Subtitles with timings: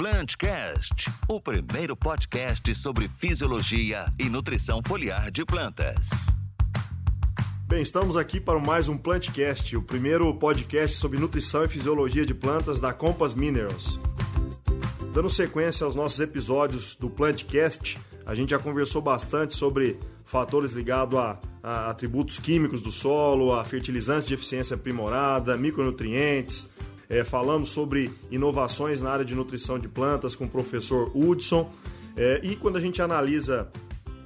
[0.00, 6.34] Plantcast, o primeiro podcast sobre fisiologia e nutrição foliar de plantas.
[7.68, 12.32] Bem, estamos aqui para mais um Plantcast, o primeiro podcast sobre nutrição e fisiologia de
[12.32, 14.00] plantas da Compass Minerals.
[15.12, 21.18] Dando sequência aos nossos episódios do Plantcast, a gente já conversou bastante sobre fatores ligados
[21.18, 26.70] a, a atributos químicos do solo, a fertilizantes de eficiência aprimorada, micronutrientes,
[27.10, 31.68] é, falamos sobre inovações na área de nutrição de plantas com o professor Hudson.
[32.16, 33.68] É, e quando a gente analisa,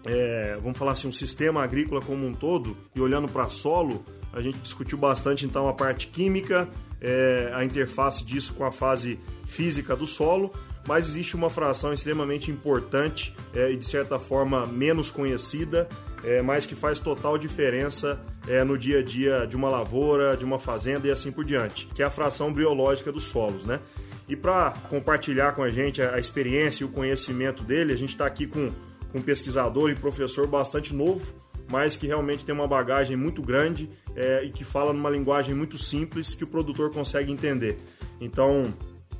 [0.04, 4.42] é, vamos falar assim, um sistema agrícola como um todo e olhando para solo, a
[4.42, 6.68] gente discutiu bastante então a parte química,
[7.00, 10.52] é, a interface disso com a fase física do solo,
[10.86, 15.88] mas existe uma fração extremamente importante é, e de certa forma menos conhecida,
[16.22, 20.44] é, mas que faz total diferença é, no dia a dia de uma lavoura, de
[20.44, 23.80] uma fazenda e assim por diante, que é a fração biológica dos solos, né?
[24.28, 28.24] E para compartilhar com a gente a, experiência e o conhecimento dele, a gente está
[28.24, 28.70] aqui com,
[29.12, 31.22] com um pesquisador e professor bastante novo,
[31.70, 35.76] mas que realmente tem uma bagagem muito grande é, e que fala numa linguagem muito
[35.76, 37.78] simples que o produtor consegue entender.
[38.18, 38.72] Então,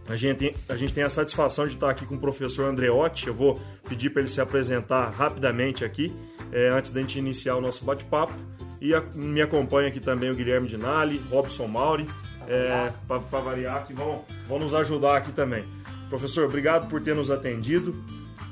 [0.09, 3.27] a gente, a gente tem a satisfação de estar aqui com o professor Andreotti.
[3.27, 6.15] Eu vou pedir para ele se apresentar rapidamente aqui,
[6.53, 8.33] é, antes da gente iniciar o nosso bate-papo.
[8.81, 12.07] E a, me acompanha aqui também o Guilherme Dinali, Robson Mauri,
[12.47, 15.65] é, para variar, que vão, vão nos ajudar aqui também.
[16.11, 17.95] Professor, obrigado por ter nos atendido.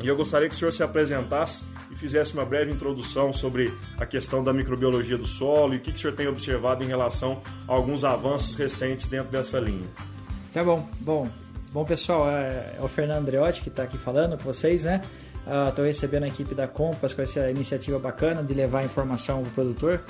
[0.03, 4.07] E eu gostaria que o senhor se apresentasse e fizesse uma breve introdução sobre a
[4.07, 7.43] questão da microbiologia do solo e o que, que o senhor tem observado em relação
[7.69, 9.87] a alguns avanços recentes dentro dessa linha.
[10.53, 10.87] Tá bom.
[11.01, 11.29] Bom,
[11.73, 15.01] bom pessoal, é, é o Fernando Andreotti que está aqui falando com vocês, né?
[15.69, 19.45] Estou uh, recebendo a equipe da Compass com essa iniciativa bacana de levar informação ao
[19.45, 20.05] produtor.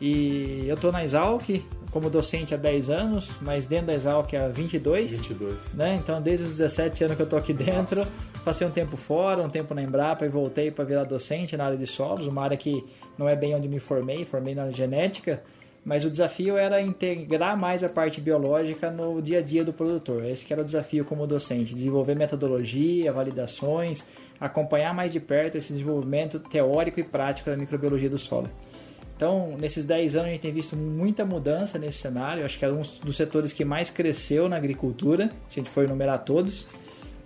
[0.00, 1.48] E eu estou na Exalc
[1.92, 5.12] como docente há 10 anos, mas dentro da Exalc há 22.
[5.12, 5.54] 22.
[5.74, 5.94] Né?
[6.02, 8.10] Então, desde os 17 anos que eu estou aqui dentro, Nossa.
[8.44, 11.78] passei um tempo fora, um tempo na Embrapa e voltei para virar docente na área
[11.78, 12.84] de solos, uma área que
[13.16, 15.40] não é bem onde me formei, formei na área genética,
[15.84, 20.24] mas o desafio era integrar mais a parte biológica no dia a dia do produtor.
[20.24, 24.02] Esse era o desafio como docente, desenvolver metodologia, validações,
[24.40, 28.48] acompanhar mais de perto esse desenvolvimento teórico e prático da microbiologia do solo.
[29.16, 32.44] Então, nesses 10 anos a gente tem visto muita mudança nesse cenário.
[32.44, 35.84] Acho que é um dos setores que mais cresceu na agricultura, se a gente for
[35.84, 36.66] enumerar todos.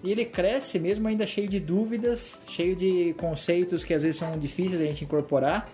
[0.02, 4.38] E ele cresce mesmo ainda cheio de dúvidas, cheio de conceitos que às vezes são
[4.38, 5.68] difíceis a gente incorporar.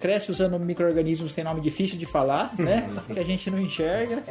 [0.00, 2.88] Cresce usando micro-organismos tem nome difícil de falar, né?
[3.12, 4.22] que a gente não enxerga.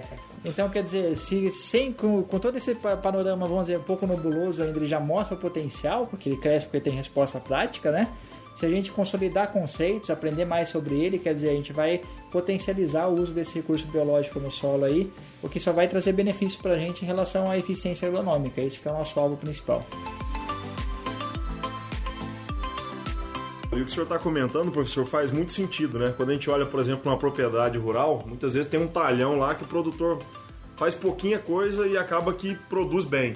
[0.43, 4.63] Então, quer dizer, se sem, com, com todo esse panorama, vamos dizer, um pouco nebuloso
[4.63, 8.07] ainda, ele já mostra o potencial, porque ele cresce porque tem resposta prática, né?
[8.55, 13.07] Se a gente consolidar conceitos, aprender mais sobre ele, quer dizer, a gente vai potencializar
[13.07, 15.09] o uso desse recurso biológico no solo aí,
[15.41, 18.59] o que só vai trazer benefícios para a gente em relação à eficiência agronômica.
[18.59, 19.81] Esse é o nosso alvo principal.
[23.79, 26.13] E o que o senhor está comentando, professor, faz muito sentido, né?
[26.15, 29.55] Quando a gente olha, por exemplo, uma propriedade rural, muitas vezes tem um talhão lá
[29.55, 30.19] que o produtor
[30.75, 33.35] faz pouquinha coisa e acaba que produz bem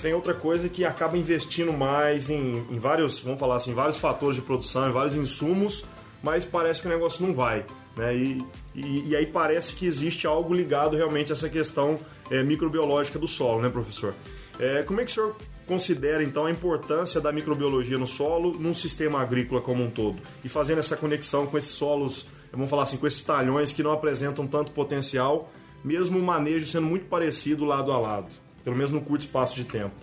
[0.00, 4.36] tem outra coisa que acaba investindo mais em, em vários, vamos falar assim, vários fatores
[4.36, 5.84] de produção, em vários insumos,
[6.22, 7.64] mas parece que o negócio não vai.
[7.96, 8.14] Né?
[8.14, 11.98] E, e, e aí parece que existe algo ligado realmente a essa questão
[12.30, 14.14] é, microbiológica do solo, né, professor?
[14.58, 15.36] É, como é que o senhor
[15.66, 20.48] considera então a importância da microbiologia no solo num sistema agrícola como um todo e
[20.48, 24.46] fazendo essa conexão com esses solos, vamos falar assim, com esses talhões que não apresentam
[24.46, 25.50] tanto potencial,
[25.82, 28.44] mesmo o manejo sendo muito parecido lado a lado?
[28.64, 29.94] pelo menos no curto espaço de tempo.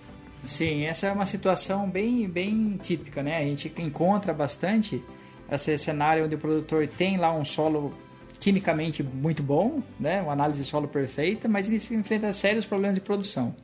[0.46, 3.38] Sim, essa é uma situação bem, bem típica, né?
[3.38, 5.04] A gente encontra bastante
[5.52, 7.92] esse cenário onde o produtor tem lá um solo
[8.40, 10.22] quimicamente muito bom, né?
[10.22, 13.56] Uma análise de solo perfeita, mas ele se enfrenta sérios problemas de produção.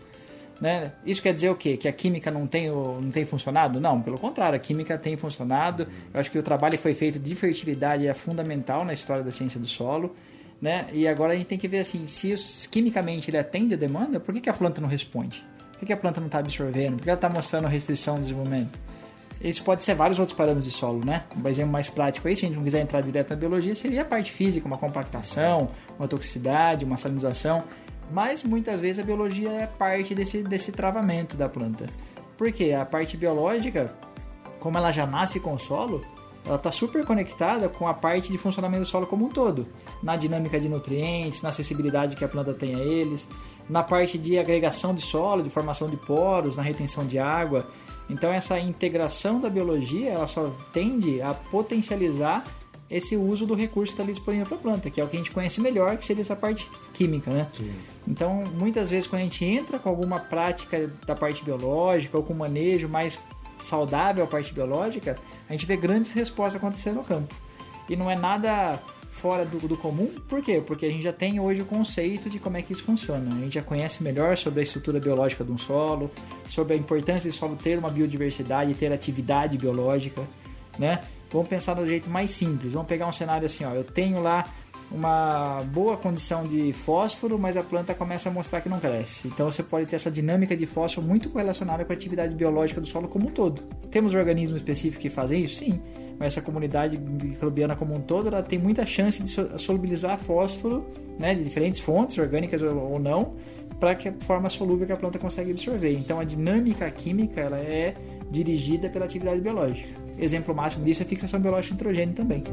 [0.60, 0.92] Né?
[1.06, 1.78] Isso quer dizer o quê?
[1.78, 3.80] Que a química não tem, não tem funcionado?
[3.80, 5.88] Não, pelo contrário, a química tem funcionado.
[6.14, 9.32] Eu acho que o trabalho que foi feito de fertilidade é fundamental na história da
[9.32, 10.16] ciência do solo
[10.62, 10.88] né?
[10.92, 12.36] E agora a gente tem que ver assim, se
[12.70, 15.46] quimicamente ele atende a demanda, por que, que a planta não responde?
[15.74, 16.98] Por que, que a planta não está absorvendo?
[16.98, 18.80] Por que ela está mostrando restrição no desenvolvimento?
[19.40, 21.24] Isso pode ser vários outros parâmetros de solo, né?
[21.36, 24.02] Um exemplo mais prático aí, se a gente não quiser entrar direto na biologia, seria
[24.02, 27.64] a parte física, uma compactação, uma toxicidade, uma salinização.
[28.12, 31.86] Mas muitas vezes a biologia é parte desse, desse travamento da planta.
[32.38, 32.72] Por quê?
[32.74, 33.98] A parte biológica,
[34.60, 36.02] como ela já nasce com o solo,
[36.46, 39.68] ela está super conectada com a parte de funcionamento do solo como um todo,
[40.02, 43.28] na dinâmica de nutrientes, na acessibilidade que a planta tem a eles,
[43.70, 47.68] na parte de agregação de solo, de formação de poros, na retenção de água.
[48.10, 52.44] Então essa integração da biologia, ela só tende a potencializar
[52.90, 55.18] esse uso do recurso que está ali disponível para a planta, que é o que
[55.18, 57.48] a gente conhece melhor, que seria essa parte química, né?
[57.56, 57.72] Sim.
[58.08, 62.34] Então, muitas vezes quando a gente entra com alguma prática da parte biológica ou com
[62.34, 63.20] manejo mais
[63.64, 65.18] saudável a parte biológica,
[65.50, 67.36] a gente vê grandes respostas acontecendo no campo.
[67.90, 68.82] E não é nada
[69.12, 70.62] fora do, do, comum, por quê?
[70.66, 73.34] Porque a gente já tem hoje o conceito de como é que isso funciona.
[73.36, 76.12] A gente já conhece melhor sobre a estrutura biológica de um solo,
[76.50, 80.22] sobre a importância do solo ter uma biodiversidade, ter atividade biológica,
[80.78, 81.02] né?
[81.32, 82.74] Vamos pensar do jeito mais simples.
[82.74, 83.74] Vamos pegar um cenário assim, ó.
[83.74, 84.46] Eu tenho lá
[84.90, 89.28] uma boa condição de fósforo, mas a planta começa a mostrar que não cresce.
[89.28, 92.88] Então você pode ter essa dinâmica de fósforo muito correlacionada com a atividade biológica do
[92.88, 93.62] solo como um todo.
[93.92, 95.56] Temos organismos específicos que fazem isso?
[95.56, 95.82] Sim.
[96.18, 100.84] Mas essa comunidade microbiana como um todo, ela tem muita chance de solubilizar fósforo,
[101.20, 103.34] né, de diferentes fontes, orgânicas ou não,
[103.80, 105.94] para que a forma solúvel que a planta consegue absorver.
[105.94, 107.94] Então a dinâmica química, ela é
[108.32, 110.07] dirigida pela atividade biológica.
[110.20, 112.44] Exemplo máximo disso é fixação biológica de nitrogênio também.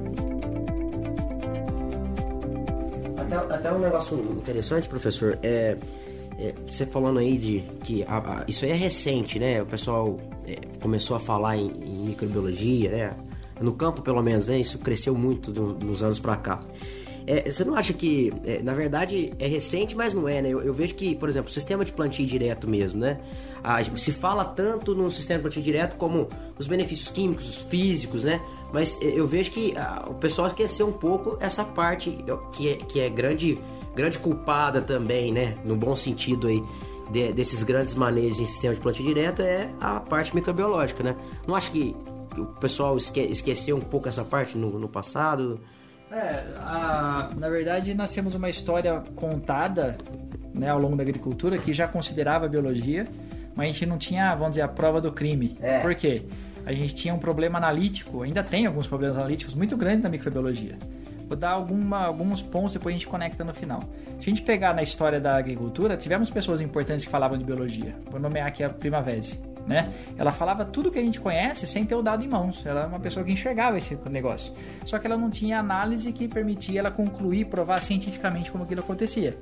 [3.16, 5.76] Até, até um negócio interessante, professor, é,
[6.38, 9.62] é, você falando aí de que a, a, isso aí é recente, né?
[9.62, 13.16] O pessoal é, começou a falar em, em, microbiologia, né?
[13.60, 14.58] No campo, pelo menos, né?
[14.58, 16.62] Isso cresceu muito do, anos para cá.
[17.26, 20.50] É, você não acha que, é, na verdade, é recente, mas não é, né?
[20.50, 23.18] Eu, eu, vejo que, por exemplo, o sistema de plantio direto mesmo, né?
[23.96, 26.28] Se fala tanto no sistema de plantio direto como
[26.58, 28.40] os benefícios químicos, os físicos, né?
[28.72, 32.18] Mas é, eu vejo que a, o pessoal esqueceu um pouco essa parte
[32.52, 33.58] que é, que é grande,
[33.94, 35.54] grande culpada também, né?
[35.64, 36.62] No bom sentido aí.
[37.10, 41.14] De, desses grandes manejos em sistema de plantio direto é a parte microbiológica, né?
[41.46, 41.94] Não acho que
[42.36, 45.60] o pessoal esque, esqueceu um pouco essa parte no, no passado?
[46.10, 49.98] É, a, na verdade nós temos uma história contada
[50.54, 53.06] né, ao longo da agricultura que já considerava a biologia,
[53.54, 55.56] mas a gente não tinha, vamos dizer, a prova do crime.
[55.60, 55.80] É.
[55.80, 56.22] Por quê?
[56.66, 60.78] A gente tinha um problema analítico, ainda tem alguns problemas analíticos muito grandes na microbiologia.
[61.26, 63.80] Vou dar alguma, alguns pontos, depois a gente conecta no final.
[64.20, 67.94] Se a gente pegar na história da agricultura, tivemos pessoas importantes que falavam de biologia.
[68.10, 69.20] Vou nomear aqui a Primavera
[69.66, 69.92] né?
[70.16, 72.64] Ela falava tudo que a gente conhece sem ter o dado em mãos.
[72.66, 74.52] Ela era uma pessoa que enxergava esse negócio.
[74.84, 79.36] Só que ela não tinha análise que permitia ela concluir, provar cientificamente como aquilo acontecia.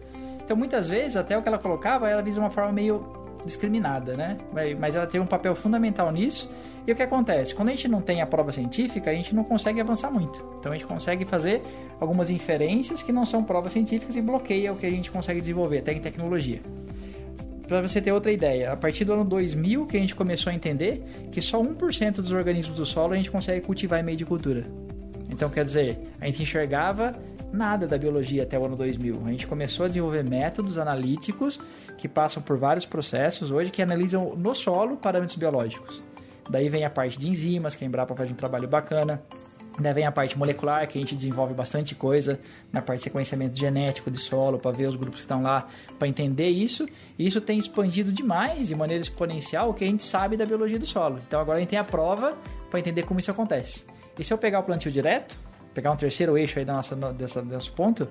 [0.45, 4.39] Então, muitas vezes, até o que ela colocava, ela de uma forma meio discriminada, né?
[4.79, 6.51] Mas ela tem um papel fundamental nisso.
[6.87, 7.55] E o que acontece?
[7.55, 10.45] Quando a gente não tem a prova científica, a gente não consegue avançar muito.
[10.59, 11.63] Então a gente consegue fazer
[12.01, 15.79] algumas inferências que não são provas científicas e bloqueia o que a gente consegue desenvolver,
[15.79, 16.61] até em tecnologia
[17.69, 20.55] para você ter outra ideia, a partir do ano 2000 que a gente começou a
[20.55, 24.27] entender que só 1% dos organismos do solo a gente consegue cultivar em meio de
[24.27, 24.65] cultura.
[25.31, 27.15] Então, quer dizer, a gente enxergava
[27.51, 29.23] nada da biologia até o ano 2000.
[29.25, 31.59] A gente começou a desenvolver métodos analíticos
[31.97, 36.03] que passam por vários processos hoje que analisam no solo parâmetros biológicos.
[36.51, 39.23] Daí vem a parte de enzimas, que a Embrapa faz um trabalho bacana.
[39.79, 42.39] Daí vem a parte molecular, que a gente desenvolve bastante coisa
[42.71, 45.67] na parte de sequenciamento genético de solo, para ver os grupos que estão lá,
[45.99, 46.87] para entender isso.
[47.19, 50.79] E isso tem expandido demais, de maneira exponencial, o que a gente sabe da biologia
[50.79, 51.21] do solo.
[51.27, 52.37] Então agora a gente tem a prova
[52.71, 53.85] para entender como isso acontece.
[54.19, 55.39] E se eu pegar o plantio direto,
[55.73, 58.09] pegar um terceiro eixo aí da nossa, dessa, desse ponto,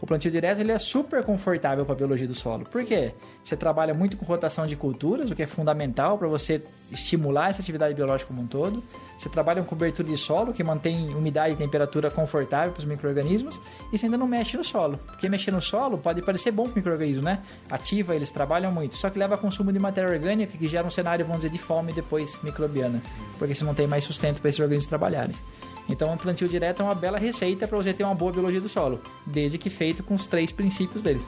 [0.00, 2.64] o plantio direto ele é super confortável para a biologia do solo.
[2.64, 3.12] Por quê?
[3.42, 7.60] Você trabalha muito com rotação de culturas, o que é fundamental para você estimular essa
[7.60, 8.82] atividade biológica como um todo.
[9.18, 13.58] Você trabalha com cobertura de solo, que mantém umidade e temperatura confortável para os micro-organismos.
[13.92, 14.98] E você ainda não mexe no solo.
[14.98, 17.42] Porque mexer no solo pode parecer bom para o micro-organismo, né?
[17.70, 18.96] Ativa, eles trabalham muito.
[18.96, 21.58] Só que leva a consumo de matéria orgânica, que gera um cenário, vamos dizer, de
[21.58, 23.00] fome depois microbiana.
[23.38, 25.34] Porque você não tem mais sustento para esses organismos trabalharem.
[25.88, 28.68] Então, um plantio direto é uma bela receita para você ter uma boa biologia do
[28.68, 31.20] solo, desde que feito com os três princípios dele.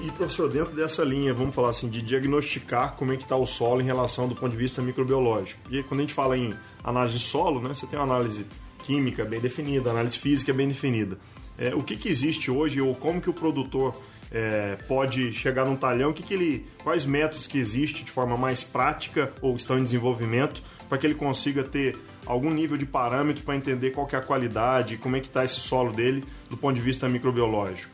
[0.00, 3.46] E professor, dentro dessa linha, vamos falar assim, de diagnosticar como é que está o
[3.46, 5.60] solo em relação do ponto de vista microbiológico.
[5.62, 8.44] Porque quando a gente fala em análise de solo, né, você tem uma análise
[8.84, 11.18] química bem definida, análise física bem definida.
[11.56, 13.94] É, o que, que existe hoje ou como que o produtor
[14.30, 18.62] é, pode chegar num talhão, que que ele, quais métodos que existem de forma mais
[18.62, 20.62] prática ou estão em desenvolvimento
[20.94, 24.22] para que ele consiga ter algum nível de parâmetro para entender qual que é a
[24.22, 27.90] qualidade, como é que está esse solo dele do ponto de vista microbiológico.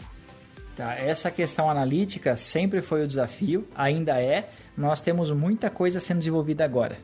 [0.76, 4.50] Tá, essa questão analítica sempre foi o desafio, ainda é.
[4.76, 6.98] Nós temos muita coisa sendo desenvolvida agora.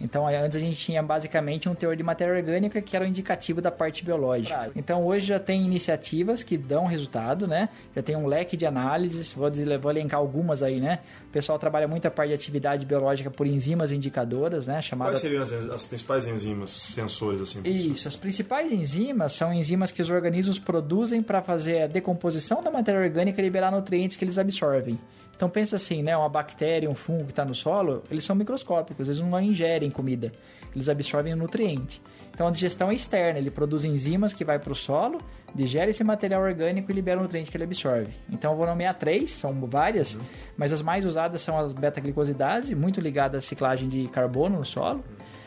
[0.00, 3.60] Então, antes a gente tinha basicamente um teor de matéria orgânica que era o indicativo
[3.60, 4.70] da parte biológica.
[4.74, 7.68] Então, hoje já tem iniciativas que dão resultado, né?
[7.94, 10.98] Já tem um leque de análises, vou, dizer, vou elencar algumas aí, né?
[11.28, 14.82] O pessoal trabalha muito a parte de atividade biológica por enzimas indicadoras, né?
[14.82, 15.12] Chamada...
[15.12, 17.60] Quais seriam as, as principais enzimas sensores, assim?
[17.64, 22.70] Isso, as principais enzimas são enzimas que os organismos produzem para fazer a decomposição da
[22.70, 24.98] matéria orgânica e liberar nutrientes que eles absorvem.
[25.36, 26.16] Então pensa assim, né?
[26.16, 30.32] Uma bactéria, um fungo que está no solo, eles são microscópicos, eles não ingerem comida.
[30.74, 32.02] eles absorvem o nutriente.
[32.34, 35.18] Então a digestão é externa, ele produz enzimas que vai para o solo,
[35.54, 38.12] digere esse material orgânico e libera o nutriente que ele absorve.
[38.28, 40.22] Então eu vou nomear três, são várias, uhum.
[40.56, 45.04] mas as mais usadas são as beta-glicosidase, muito ligada à ciclagem de carbono no solo,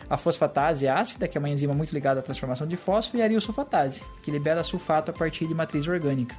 [0.10, 3.26] a fosfatase ácida, que é uma enzima muito ligada à transformação de fósforo, e a
[3.26, 6.36] ariosulfatase, que libera sulfato a partir de matriz orgânica.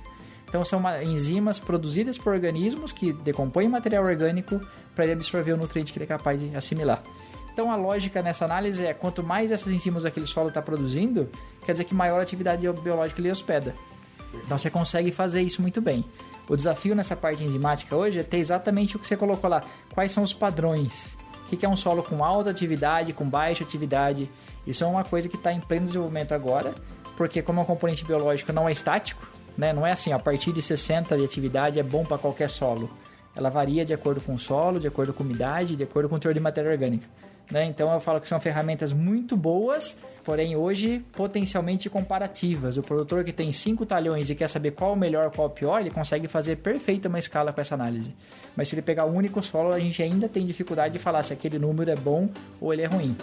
[0.49, 4.61] Então são enzimas produzidas por organismos que decompõem material orgânico
[4.95, 7.03] para ele absorver o nutriente que ele é capaz de assimilar.
[7.53, 11.29] Então a lógica nessa análise é quanto mais essas enzimas aquele solo está produzindo,
[11.67, 13.75] quer dizer que maior atividade biológica ele hospeda.
[14.45, 16.05] Então você consegue fazer isso muito bem.
[16.49, 19.63] O desafio nessa parte enzimática hoje é ter exatamente o que você colocou lá.
[19.93, 21.17] Quais são os padrões?
[21.51, 24.31] O que é um solo com alta atividade, com baixa atividade?
[24.67, 26.75] Isso é uma coisa que está em pleno desenvolvimento agora,
[27.17, 29.27] porque como é um componente biológico não é estático,
[29.59, 29.73] né?
[29.73, 32.89] não é assim, a partir de 60 de atividade é bom para qualquer solo.
[33.35, 36.15] Ela varia de acordo com o solo, de acordo com a umidade, de acordo com
[36.15, 37.07] o teor de matéria orgânica.
[37.51, 37.65] Né?
[37.65, 42.77] Então eu falo que são ferramentas muito boas, porém hoje potencialmente comparativas.
[42.77, 45.81] O produtor que tem 5 talhões e quer saber qual o melhor, qual o pior,
[45.81, 48.15] ele consegue fazer perfeita uma escala com essa análise.
[48.57, 51.33] Mas se ele pegar o único solo, a gente ainda tem dificuldade de falar se
[51.33, 52.29] aquele número é bom
[52.61, 53.17] ou ele é ruim.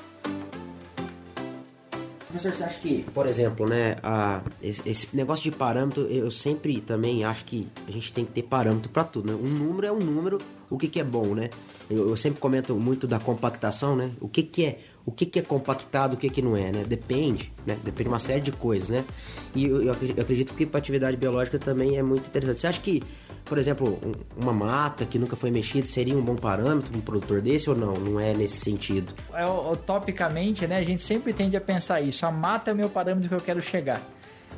[2.36, 6.82] Professor, você acha que, por exemplo, né, a, esse, esse, negócio de parâmetro, eu sempre
[6.82, 9.40] também acho que a gente tem que ter parâmetro para tudo, né?
[9.42, 10.38] Um número é um número,
[10.70, 11.50] o que, que é bom, né?
[11.90, 14.12] Eu, eu, sempre comento muito da compactação, né?
[14.20, 16.84] O que, que é o que, que é compactado, o que, que não é, né?
[16.84, 17.78] Depende, né?
[17.84, 19.06] Depende de uma série de coisas, né?
[19.54, 22.60] E eu, eu acredito que para atividade biológica também é muito interessante.
[22.60, 23.02] Você acha que
[23.46, 24.00] por exemplo,
[24.36, 27.76] uma mata que nunca foi mexida seria um bom parâmetro para um produtor desse ou
[27.76, 27.94] não?
[27.94, 29.14] Não é nesse sentido?
[29.32, 29.46] É,
[29.86, 32.26] topicamente, né, a gente sempre tende a pensar isso.
[32.26, 34.02] A mata é o meu parâmetro que eu quero chegar.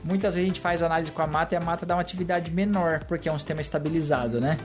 [0.03, 2.51] Muitas vezes a gente faz análise com a mata e a mata dá uma atividade
[2.51, 4.57] menor, porque é um sistema estabilizado, né?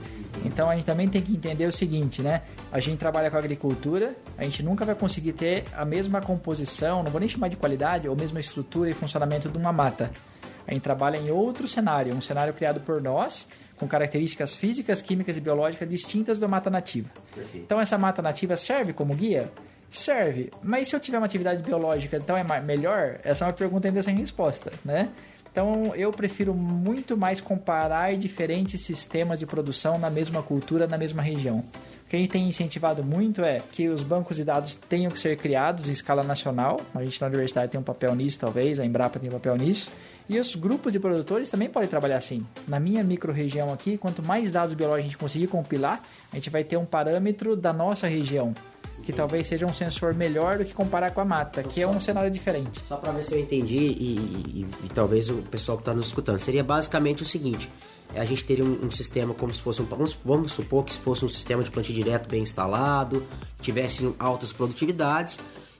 [0.45, 2.41] Então a gente também tem que entender o seguinte, né?
[2.71, 7.11] A gente trabalha com agricultura, a gente nunca vai conseguir ter a mesma composição, não
[7.11, 10.09] vou nem chamar de qualidade, ou mesma estrutura e funcionamento de uma mata.
[10.67, 15.35] A gente trabalha em outro cenário, um cenário criado por nós, com características físicas, químicas
[15.35, 17.09] e biológicas distintas da mata nativa.
[17.35, 17.65] Perfeito.
[17.65, 19.51] Então essa mata nativa serve como guia?
[19.93, 20.51] Serve.
[20.63, 23.19] Mas se eu tiver uma atividade biológica, então é melhor?
[23.23, 25.09] Essa é uma pergunta ainda sem resposta, né?
[25.51, 31.21] Então eu prefiro muito mais comparar diferentes sistemas de produção na mesma cultura, na mesma
[31.21, 31.59] região.
[31.59, 35.19] O que a gente tem incentivado muito é que os bancos de dados tenham que
[35.19, 36.81] ser criados em escala nacional.
[36.93, 39.91] A gente na universidade tem um papel nisso, talvez, a Embrapa tem um papel nisso.
[40.27, 42.45] E os grupos de produtores também podem trabalhar assim.
[42.67, 46.63] Na minha micro-região aqui, quanto mais dados biológicos a gente conseguir compilar, a gente vai
[46.63, 48.53] ter um parâmetro da nossa região,
[49.03, 51.99] que talvez seja um sensor melhor do que comparar com a mata, que é um
[51.99, 52.81] cenário diferente.
[52.87, 54.15] Só para ver se eu entendi e,
[54.61, 57.69] e, e, talvez o pessoal que está nos escutando, seria basicamente o seguinte:
[58.15, 59.85] a gente teria um, um, sistema como se fosse um.
[59.85, 63.25] Vamos, vamos supor que fosse um sistema de plantio direto bem instalado,
[63.61, 65.37] tivesse altas produtividades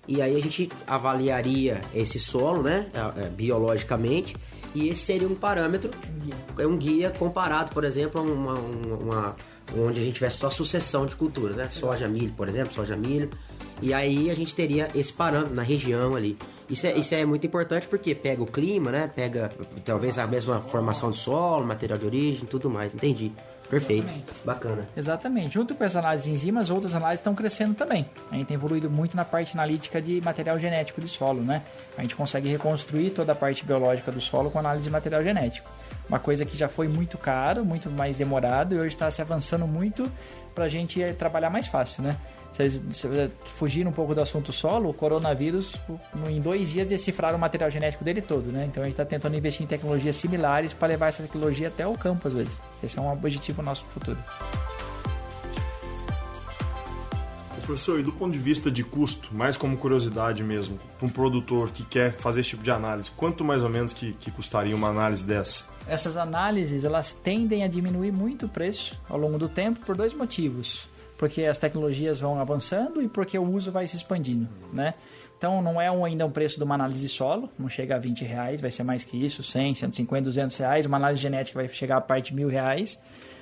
[0.08, 4.36] e aí a gente avaliaria esse solo, né, é, biologicamente,
[4.76, 5.92] e esse seria um parâmetro,
[6.58, 9.36] é um guia comparado, por exemplo, a uma, uma,
[9.78, 13.30] onde a gente tivesse só sucessão de culturas, né, soja, milho, por exemplo, soja, milho,
[13.82, 16.38] e aí a gente teria esse parâmetro na região ali.
[16.70, 19.52] Isso é, isso é muito importante porque pega o clima, né, pega
[19.84, 23.32] talvez a mesma formação de solo, material de origem, tudo mais, entendi.
[23.70, 24.04] Perfeito.
[24.04, 24.46] Exatamente.
[24.46, 24.88] Bacana.
[24.96, 25.54] Exatamente.
[25.56, 28.06] Junto com as análises de enzimas, outras análises estão crescendo também.
[28.30, 31.64] A gente tem evoluído muito na parte analítica de material genético de solo, né?
[31.98, 35.72] A gente consegue reconstruir toda a parte biológica do solo com análise de material genético.
[36.08, 39.66] Uma coisa que já foi muito caro, muito mais demorado e hoje está se avançando
[39.68, 40.10] muito
[40.54, 42.18] para a gente trabalhar mais fácil, né?
[42.54, 45.76] Se fugir um pouco do assunto solo, o coronavírus,
[46.30, 48.66] em dois dias, decifraram o material genético dele todo, né?
[48.70, 51.98] Então a gente está tentando investir em tecnologias similares para levar essa tecnologia até o
[51.98, 52.62] campo, às vezes.
[52.84, 54.20] Esse é um objetivo nosso futuro.
[57.66, 61.70] Professor, e do ponto de vista de custo, mais como curiosidade mesmo, para um produtor
[61.70, 64.90] que quer fazer esse tipo de análise, quanto mais ou menos que, que custaria uma
[64.90, 65.73] análise dessa?
[65.88, 70.14] Essas análises, elas tendem a diminuir muito o preço ao longo do tempo por dois
[70.14, 70.88] motivos
[71.24, 74.94] porque as tecnologias vão avançando e porque o uso vai se expandindo, né?
[75.38, 78.26] Então não é um, ainda um preço de uma análise solo, não chega a 20
[78.26, 80.86] reais, vai ser mais que isso, 100, 150, 200 reais.
[80.86, 83.00] Uma análise genética vai chegar a parte de mil reais,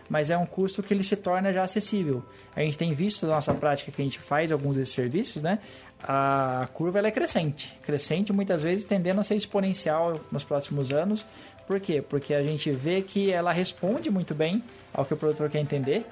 [0.10, 2.24] mas é um custo que ele se torna já acessível.
[2.56, 5.58] A gente tem visto na nossa prática que a gente faz alguns desses serviços, né?
[6.04, 11.26] A curva ela é crescente, crescente muitas vezes tendendo a ser exponencial nos próximos anos.
[11.72, 12.02] Por quê?
[12.02, 14.62] Porque a gente vê que ela responde muito bem
[14.94, 16.06] ao que o produtor quer entender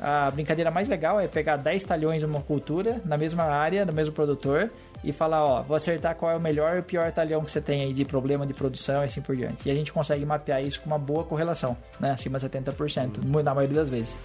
[0.00, 3.92] a brincadeira mais legal é pegar 10 talhões de uma cultura na mesma área, no
[3.92, 4.70] mesmo produtor,
[5.02, 7.60] e falar, ó, vou acertar qual é o melhor e o pior talhão que você
[7.60, 9.68] tem aí de problema de produção e assim por diante.
[9.68, 12.10] E a gente consegue mapear isso com uma boa correlação, né?
[12.10, 14.18] Acima de 70%, na maioria das vezes.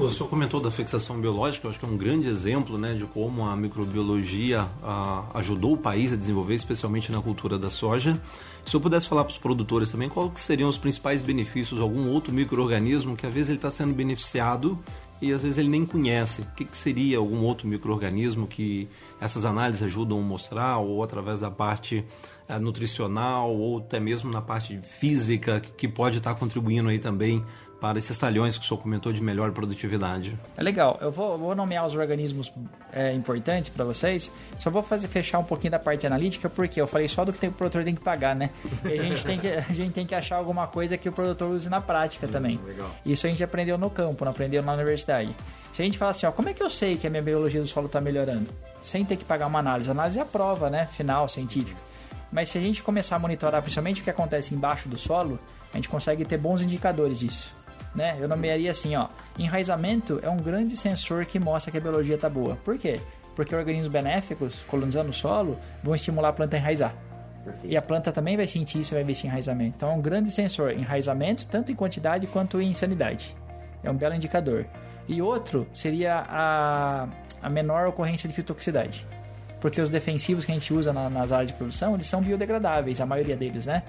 [0.00, 3.04] O senhor comentou da fixação biológica, eu acho que é um grande exemplo né, de
[3.04, 8.18] como a microbiologia a, ajudou o país a desenvolver, especialmente na cultura da soja.
[8.64, 12.32] Se eu pudesse falar para os produtores também, quais seriam os principais benefícios, algum outro
[12.32, 14.78] microorganismo que às vezes ele está sendo beneficiado
[15.20, 16.40] e às vezes ele nem conhece.
[16.42, 18.88] O que, que seria algum outro microorganismo que
[19.20, 22.02] essas análises ajudam a mostrar, ou através da parte
[22.58, 27.44] nutricional, ou até mesmo na parte física, que, pode estar contribuindo aí também
[27.80, 30.38] para esses talhões que o senhor comentou de melhor produtividade.
[30.56, 30.98] É legal.
[31.00, 32.52] Eu vou, vou nomear os organismos
[32.92, 34.30] é, importantes para vocês.
[34.58, 37.38] Só vou fazer fechar um pouquinho da parte analítica, porque eu falei só do que
[37.38, 38.50] tem, o produtor tem que pagar, né?
[38.84, 41.50] E a gente tem que, a gente tem que achar alguma coisa que o produtor
[41.50, 42.60] use na prática hum, também.
[42.66, 42.94] Legal.
[43.04, 45.34] Isso a gente aprendeu no campo, não aprendeu na universidade.
[45.72, 47.62] Se a gente fala assim, ó, como é que eu sei que a minha biologia
[47.62, 48.48] do solo está melhorando?
[48.82, 49.88] Sem ter que pagar uma análise.
[49.88, 50.86] A análise é a prova, né?
[50.92, 51.89] Final, científica.
[52.30, 55.38] Mas se a gente começar a monitorar principalmente o que acontece embaixo do solo,
[55.72, 57.60] a gente consegue ter bons indicadores disso
[57.94, 58.16] né?
[58.18, 59.08] Eu nomearia assim, ó.
[59.38, 62.56] Enraizamento é um grande sensor que mostra que a biologia está boa.
[62.64, 63.00] Por quê?
[63.34, 66.94] Porque organismos benéficos, colonizando o solo, vão estimular a planta a enraizar.
[67.44, 67.72] Perfeito.
[67.72, 69.74] E a planta também vai sentir isso, vai ver esse enraizamento.
[69.76, 73.34] Então é um grande sensor, enraizamento, tanto em quantidade quanto em sanidade.
[73.82, 74.66] É um belo indicador.
[75.08, 77.08] E outro seria a,
[77.42, 79.06] a menor ocorrência de fitotoxicidade.
[79.60, 83.00] Porque os defensivos que a gente usa na, nas áreas de produção, eles são biodegradáveis,
[83.00, 83.82] a maioria deles, né?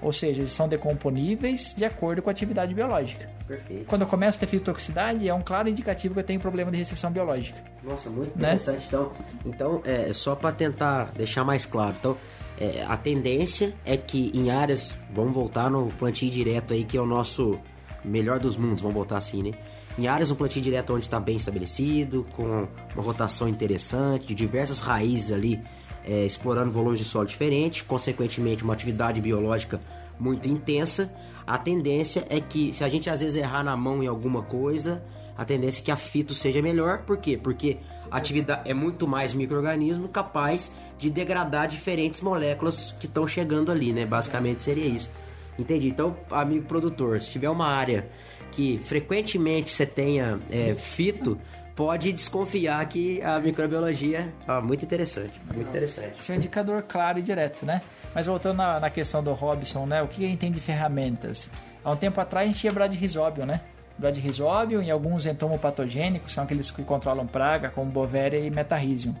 [0.00, 3.28] Ou seja, eles são decomponíveis de acordo com a atividade biológica.
[3.48, 3.86] Perfeito.
[3.86, 6.76] Quando eu começo a ter fitotoxicidade, é um claro indicativo que eu tenho problema de
[6.76, 7.58] restrição biológica.
[7.82, 8.54] Nossa, muito né?
[8.54, 8.86] interessante.
[8.86, 9.12] Então,
[9.44, 11.96] então é, só para tentar deixar mais claro.
[11.98, 12.16] Então,
[12.58, 17.00] é, a tendência é que em áreas, vamos voltar no plantio direto aí, que é
[17.00, 17.58] o nosso
[18.04, 19.52] melhor dos mundos, vamos botar assim, né?
[19.98, 24.78] Em áreas no plantio direto onde está bem estabelecido, com uma rotação interessante, de diversas
[24.78, 25.60] raízes ali
[26.04, 29.80] é, explorando volumes de solo diferentes, consequentemente uma atividade biológica
[30.18, 31.10] muito intensa,
[31.46, 35.02] a tendência é que se a gente às vezes errar na mão em alguma coisa,
[35.36, 37.02] a tendência é que a fito seja melhor.
[37.02, 37.38] Por quê?
[37.40, 37.78] Porque
[38.10, 43.92] a atividade é muito mais microorganismo capaz de degradar diferentes moléculas que estão chegando ali,
[43.92, 44.06] né?
[44.06, 45.10] Basicamente seria isso.
[45.58, 45.88] Entendi.
[45.88, 48.08] Então, amigo produtor, se tiver uma área
[48.52, 51.38] que frequentemente você tenha é, fito,
[51.74, 56.20] pode desconfiar que a microbiologia é muito interessante, muito interessante.
[56.20, 57.82] Esse é um indicador claro e direto, né?
[58.14, 60.02] Mas voltando na, na questão do Robson, né?
[60.02, 61.50] O que a gente tem de ferramentas?
[61.84, 63.60] Há um tempo atrás a gente tinha bradyrhizóbio, né?
[63.98, 69.14] Bradyrhizóbio e alguns entomopatogênicos, são aqueles que controlam praga, como Bovéria e Metarrhizium.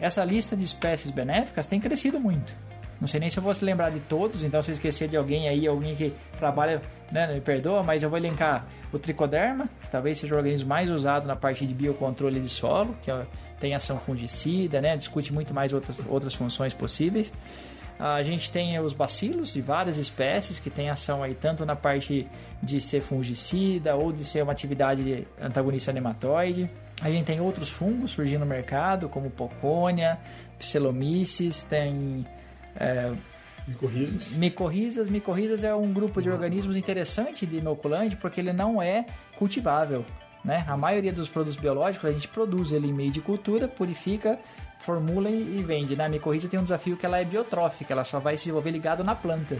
[0.00, 2.54] Essa lista de espécies benéficas tem crescido muito.
[3.00, 5.16] Não sei nem se eu vou se lembrar de todos, então se eu esquecer de
[5.16, 9.88] alguém aí, alguém que trabalha, né, me perdoa, mas eu vou elencar o tricoderma, que
[9.88, 13.26] talvez seja o organismo mais usado na parte de biocontrole de solo, que é,
[13.60, 17.32] tem ação fungicida, né, discute muito mais outras, outras funções possíveis.
[17.98, 22.28] A gente tem os bacilos de várias espécies que tem ação aí tanto na parte
[22.62, 26.70] de ser fungicida ou de ser uma atividade antagonista nematóide.
[27.00, 30.18] A gente tem outros fungos surgindo no mercado, como Pocônia,
[30.58, 32.26] Pselomices, tem
[32.78, 33.12] é,
[33.66, 34.30] micorrizas.
[34.32, 35.08] Micorrizas.
[35.08, 40.04] Micorrizas é um grupo de organismos interessante de inoculante porque ele não é cultivável.
[40.44, 40.64] Né?
[40.68, 44.38] A maioria dos produtos biológicos a gente produz ele em meio de cultura, purifica,
[44.78, 45.96] formula e vende.
[45.96, 46.04] Né?
[46.04, 49.02] A micorriza tem um desafio que ela é biotrófica, ela só vai se desenvolver ligado
[49.02, 49.56] na planta.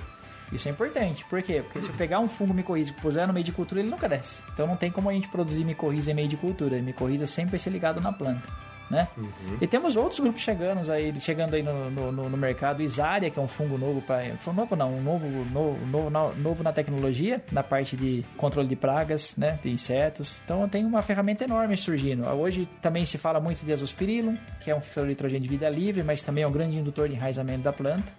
[0.52, 1.24] Isso é importante.
[1.24, 1.60] Por quê?
[1.60, 3.98] Porque se eu pegar um fungo micorrízico e puser no meio de cultura, ele não
[3.98, 4.40] cresce.
[4.52, 6.78] Então não tem como a gente produzir micorriza em meio de cultura.
[6.78, 9.09] A micorriza sempre vai ser ligado na planta né?
[9.16, 9.59] Uhum.
[9.61, 12.83] E temos outros grupos chegando aí, chegando aí no, no, no mercado.
[12.83, 14.33] Isária, que é um fungo novo para.
[14.55, 19.35] Novo não, um novo, novo, novo, novo na tecnologia, na parte de controle de pragas,
[19.37, 19.59] né?
[19.62, 20.40] De insetos.
[20.44, 22.25] Então tem uma ferramenta enorme surgindo.
[22.27, 25.68] Hoje também se fala muito de azospirillum, que é um fixador de nitrogênio de vida
[25.68, 28.12] livre, mas também é um grande indutor de enraizamento da planta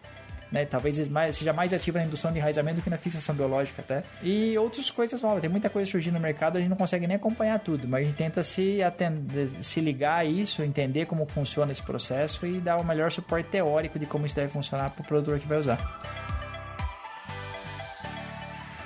[0.52, 0.66] né?
[0.66, 0.98] Talvez
[1.34, 4.04] seja mais ativa na indução de enraizamento do que na fixação biológica até.
[4.22, 5.42] E outras coisas novas.
[5.42, 8.04] Tem muita coisa surgindo no mercado, a gente não consegue nem acompanhar tudo, mas a
[8.06, 12.78] gente tenta se, atender, se ligar a isso, entender como funciona esse processo e dar
[12.78, 15.78] o melhor suporte teórico de como isso deve funcionar para o produtor que vai usar.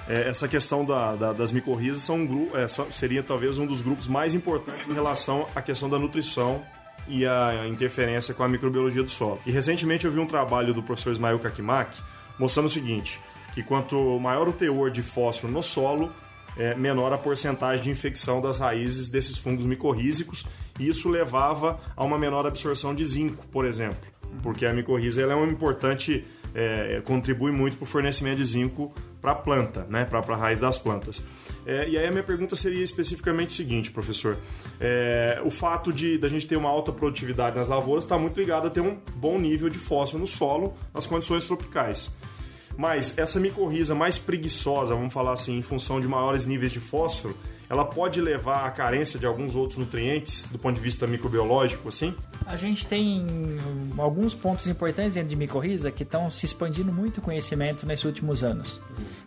[0.09, 4.07] É, essa questão da, da, das micorrizas são um, é, seria talvez um dos grupos
[4.07, 6.61] mais importantes em relação à questão da nutrição
[7.07, 9.39] e a interferência com a microbiologia do solo.
[9.45, 11.97] E recentemente eu vi um trabalho do professor Ismael Kakimak
[12.39, 13.19] mostrando o seguinte,
[13.53, 16.11] que quanto maior o teor de fósforo no solo,
[16.57, 20.45] é, menor a porcentagem de infecção das raízes desses fungos micorrízicos,
[20.79, 23.99] e isso levava a uma menor absorção de zinco, por exemplo,
[24.41, 28.91] porque a micorriza ela é um importante, é, contribui muito para o fornecimento de zinco
[29.21, 31.23] para a planta, né, para a raiz das plantas.
[31.65, 34.37] É, e aí a minha pergunta seria especificamente o seguinte, professor.
[34.79, 38.67] É, o fato de da gente ter uma alta produtividade nas lavouras está muito ligado
[38.67, 42.15] a ter um bom nível de fósforo no solo nas condições tropicais.
[42.77, 47.35] Mas essa micorriza mais preguiçosa, vamos falar assim, em função de maiores níveis de fósforo,
[47.71, 52.13] ela pode levar à carência de alguns outros nutrientes do ponto de vista microbiológico, assim?
[52.45, 53.25] A gente tem
[53.97, 58.43] alguns pontos importantes dentro de micorriza que estão se expandindo muito o conhecimento nesses últimos
[58.43, 58.81] anos.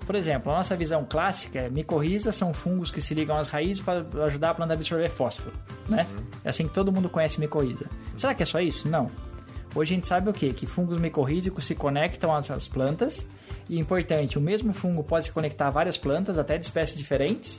[0.05, 3.83] Por exemplo, a nossa visão clássica é micorriza são fungos que se ligam às raízes
[3.83, 5.55] para ajudar a planta a absorver fósforo,
[5.89, 6.07] né?
[6.45, 7.87] É assim que todo mundo conhece micorriza.
[8.15, 8.87] Será que é só isso?
[8.87, 9.11] Não.
[9.75, 10.53] Hoje a gente sabe o quê?
[10.53, 13.27] Que fungos micorrízicos se conectam às plantas
[13.71, 17.59] e importante, o mesmo fungo pode se conectar a várias plantas, até de espécies diferentes,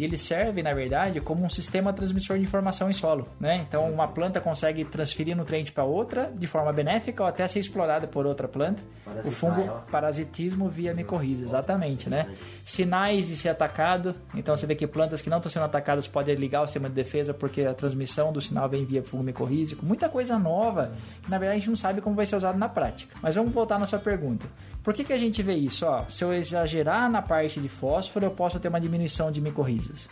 [0.00, 3.28] e ele serve, na verdade, como um sistema transmissor de informação em solo.
[3.38, 3.66] Né?
[3.68, 8.06] Então, uma planta consegue transferir nutriente para outra de forma benéfica ou até ser explorada
[8.06, 8.82] por outra planta.
[9.04, 9.86] Parasitar o fungo ela.
[9.90, 12.08] parasitismo via micorriza, exatamente.
[12.08, 12.26] Né?
[12.64, 14.14] Sinais de ser atacado.
[14.34, 16.94] Então, você vê que plantas que não estão sendo atacadas podem ligar o sistema de
[16.94, 19.84] defesa porque a transmissão do sinal vem via fungo micorrízico.
[19.84, 22.70] Muita coisa nova que, na verdade, a gente não sabe como vai ser usado na
[22.70, 23.14] prática.
[23.20, 24.46] Mas vamos voltar na sua pergunta.
[24.82, 25.86] Por que, que a gente vê isso?
[25.86, 30.08] Ó, se eu exagerar na parte de fósforo, eu posso ter uma diminuição de micorrizas.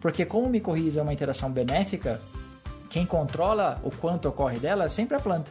[0.00, 2.20] Porque como micorriza é uma interação benéfica,
[2.88, 5.50] quem controla o quanto ocorre dela é sempre a planta.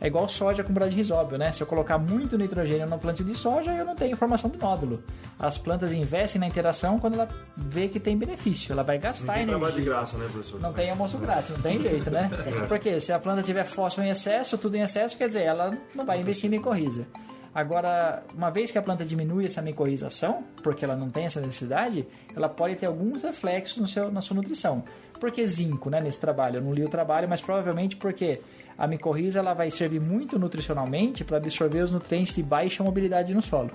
[0.00, 1.50] É igual soja com bradyrrizóbio, né?
[1.50, 5.02] Se eu colocar muito nitrogênio no plantio de soja, eu não tenho formação do nódulo.
[5.38, 8.72] As plantas investem na interação quando ela vê que tem benefício.
[8.72, 9.72] Ela vai gastar não tem energia.
[9.72, 10.60] de graça, né, professor?
[10.60, 12.28] Não tem almoço grátis, não tem jeito, né?
[12.68, 16.04] Porque se a planta tiver fósforo em excesso, tudo em excesso, quer dizer, ela não
[16.04, 17.06] vai investir em micorriza.
[17.54, 22.04] Agora, uma vez que a planta diminui essa micorrização, porque ela não tem essa necessidade,
[22.34, 24.82] ela pode ter alguns reflexos no seu, na sua nutrição.
[25.20, 26.56] Por que zinco né, nesse trabalho?
[26.56, 28.40] Eu não li o trabalho, mas provavelmente porque
[28.76, 33.40] a micorriza ela vai servir muito nutricionalmente para absorver os nutrientes de baixa mobilidade no
[33.40, 33.70] solo.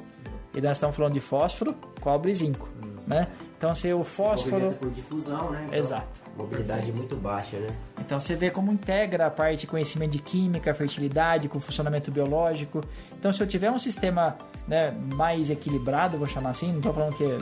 [0.53, 2.67] E nós estamos falando de fósforo, cobre e zinco.
[2.83, 2.97] Hum.
[3.07, 3.27] Né?
[3.57, 4.73] Então, se o fósforo.
[4.73, 5.63] Por difusão, né?
[5.67, 6.28] Então, Exato.
[6.39, 7.67] Mobilidade muito baixa, né?
[7.99, 12.81] Então você vê como integra a parte de conhecimento de química, fertilidade, com funcionamento biológico.
[13.11, 17.15] Então, se eu tiver um sistema né, mais equilibrado, vou chamar assim, não estou falando
[17.17, 17.37] que é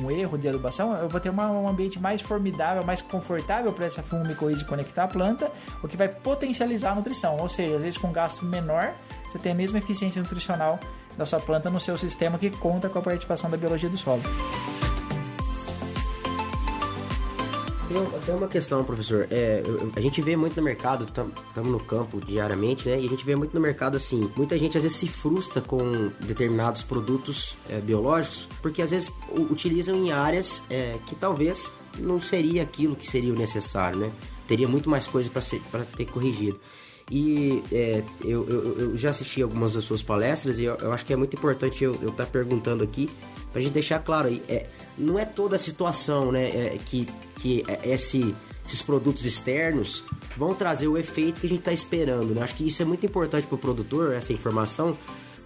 [0.00, 3.86] um erro de adubação, eu vou ter uma, um ambiente mais formidável, mais confortável para
[3.86, 5.50] essa micorriza conectar a planta,
[5.82, 7.38] o que vai potencializar a nutrição.
[7.38, 8.94] Ou seja, às vezes com gasto menor,
[9.32, 10.78] você tem a mesma eficiência nutricional
[11.16, 14.22] da sua planta no seu sistema que conta com a participação da biologia do solo.
[17.88, 19.26] Tem, tem uma questão, professor.
[19.30, 19.62] É,
[19.96, 23.00] a gente vê muito no mercado, estamos no campo diariamente, né?
[23.00, 24.30] E a gente vê muito no mercado assim.
[24.36, 29.94] Muita gente às vezes se frustra com determinados produtos é, biológicos, porque às vezes utilizam
[29.96, 34.12] em áreas é, que talvez não seria aquilo que seria o necessário, né?
[34.46, 36.60] Teria muito mais coisa para ter corrigido.
[37.10, 41.06] E é, eu, eu, eu, já assisti algumas das suas palestras e eu, eu acho
[41.06, 43.08] que é muito importante eu estar tá perguntando aqui
[43.50, 44.42] pra gente deixar claro aí.
[44.48, 44.66] É,
[44.96, 47.08] não é toda a situação né, é, que,
[47.40, 48.34] que é, esse,
[48.66, 50.04] esses produtos externos
[50.36, 52.34] vão trazer o efeito que a gente está esperando.
[52.34, 52.42] Né?
[52.42, 54.96] Acho que isso é muito importante para o produtor, essa informação,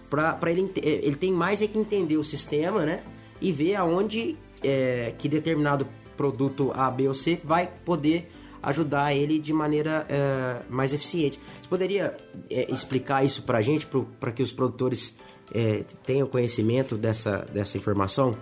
[0.09, 3.01] para ele, é, ele tem mais é que entender o sistema né,
[3.39, 8.29] e ver aonde é, que determinado produto A, B ou C vai poder
[8.63, 11.39] ajudar ele de maneira é, mais eficiente.
[11.61, 12.17] Você poderia
[12.49, 13.85] é, explicar isso para a gente,
[14.19, 15.15] para que os produtores
[15.53, 18.37] é, tenham conhecimento dessa, dessa informação?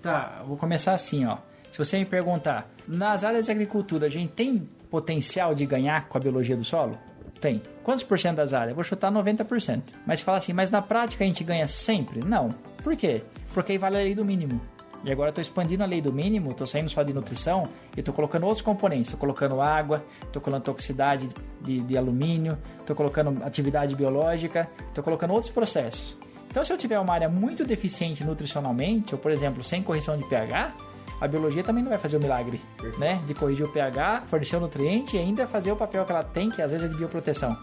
[0.00, 1.38] Tá, vou começar assim, ó.
[1.72, 6.16] Se você me perguntar, nas áreas de agricultura a gente tem potencial de ganhar com
[6.16, 6.96] a biologia do solo?
[7.40, 7.60] Tem.
[7.82, 8.74] Quantos por cento das áreas?
[8.74, 9.82] vou chutar 90%.
[10.06, 12.20] Mas fala assim, mas na prática a gente ganha sempre?
[12.24, 12.48] Não.
[12.82, 13.22] Por quê?
[13.52, 14.60] Porque aí vale a lei do mínimo.
[15.06, 18.12] E agora estou expandindo a lei do mínimo, estou saindo só de nutrição e estou
[18.12, 19.06] colocando outros componentes.
[19.06, 21.28] Estou colocando água, estou colocando toxicidade
[21.62, 26.18] de, de alumínio, estou colocando atividade biológica, estou colocando outros processos.
[26.50, 30.28] Então, se eu tiver uma área muito deficiente nutricionalmente, ou por exemplo, sem correção de
[30.28, 30.74] pH,
[31.20, 32.60] a biologia também não vai fazer o milagre,
[32.98, 33.20] né?
[33.26, 36.50] De corrigir o pH, fornecer o nutriente e ainda fazer o papel que ela tem,
[36.50, 37.56] que às vezes é de bioproteção.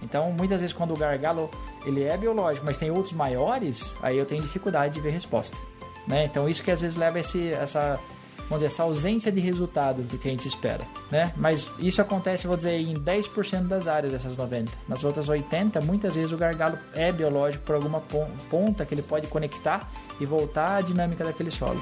[0.00, 1.50] Então, muitas vezes quando o gargalo
[1.84, 5.56] ele é biológico, mas tem outros maiores, aí eu tenho dificuldade de ver resposta.
[6.06, 6.24] Né?
[6.24, 7.98] Então isso que às vezes leva esse, essa,
[8.48, 10.84] vamos dizer, essa ausência de resultado do que a gente espera.
[11.10, 11.32] Né?
[11.36, 14.70] Mas isso acontece, vou dizer, em 10% das áreas dessas 90.
[14.88, 18.02] Nas outras 80, muitas vezes o gargalo é biológico por alguma
[18.50, 19.90] ponta que ele pode conectar
[20.20, 21.80] e voltar à dinâmica daquele solo.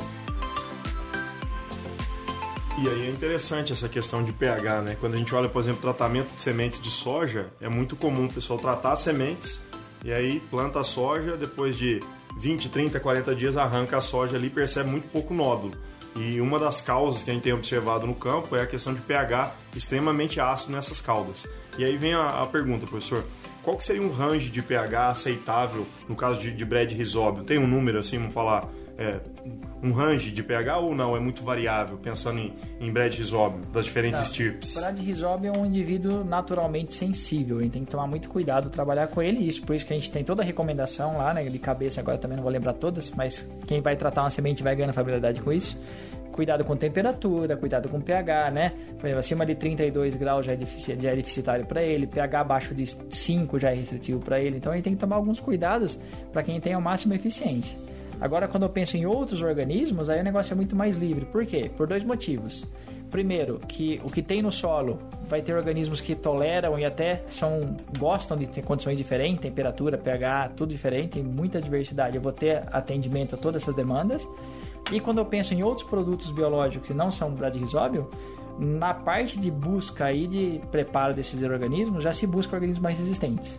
[2.79, 4.97] E aí é interessante essa questão de pH, né?
[4.99, 8.33] Quando a gente olha, por exemplo, tratamento de sementes de soja, é muito comum o
[8.33, 9.61] pessoal tratar sementes
[10.05, 12.01] e aí planta a soja, depois de
[12.38, 15.75] 20, 30, 40 dias arranca a soja ali e percebe muito pouco nódulo.
[16.14, 19.01] E uma das causas que a gente tem observado no campo é a questão de
[19.01, 21.47] pH extremamente ácido nessas caudas.
[21.79, 23.25] E aí vem a, a pergunta, professor,
[23.62, 27.45] qual que seria um range de pH aceitável no caso de, de Brad Risóbio?
[27.45, 28.68] Tem um número assim, vamos falar,
[28.99, 29.21] é,
[29.83, 31.16] um range de pH ou não?
[31.16, 34.27] É muito variável, pensando em, em Brad Rhizobium, das diferentes Tá.
[34.27, 34.75] estirpes?
[34.75, 39.09] Brad Rhizobium é um indivíduo naturalmente sensível, a gente tem que tomar muito cuidado trabalhar
[39.09, 41.59] com ele, isso por isso que a gente tem toda a recomendação lá, né, de
[41.59, 44.92] cabeça agora também não vou lembrar todas, mas quem vai tratar uma semente vai ganhando
[44.92, 45.79] familiaridade com isso.
[46.33, 48.73] Cuidado com temperatura, cuidado com pH, né?
[48.99, 50.59] Por exemplo, acima de 32 graus já é,
[50.99, 54.73] já é deficitário para ele, pH abaixo de 5 já é restritivo para ele, então
[54.73, 55.99] a gente tem que tomar alguns cuidados
[56.33, 57.77] para quem tem a máxima eficiência.
[58.23, 61.25] Agora, quando eu penso em outros organismos, aí o negócio é muito mais livre.
[61.25, 61.69] Por quê?
[61.77, 62.65] Por dois motivos.
[63.11, 67.77] Primeiro, que o que tem no solo vai ter organismos que toleram e até são
[67.99, 72.15] gostam de ter condições diferentes, temperatura, pH, tudo diferente, tem muita diversidade.
[72.15, 74.27] Eu vou ter atendimento a todas essas demandas.
[74.93, 78.07] E quando eu penso em outros produtos biológicos que não são bradyrhizobium,
[78.57, 83.59] na parte de busca e de preparo desses organismos, já se busca organismos mais resistentes.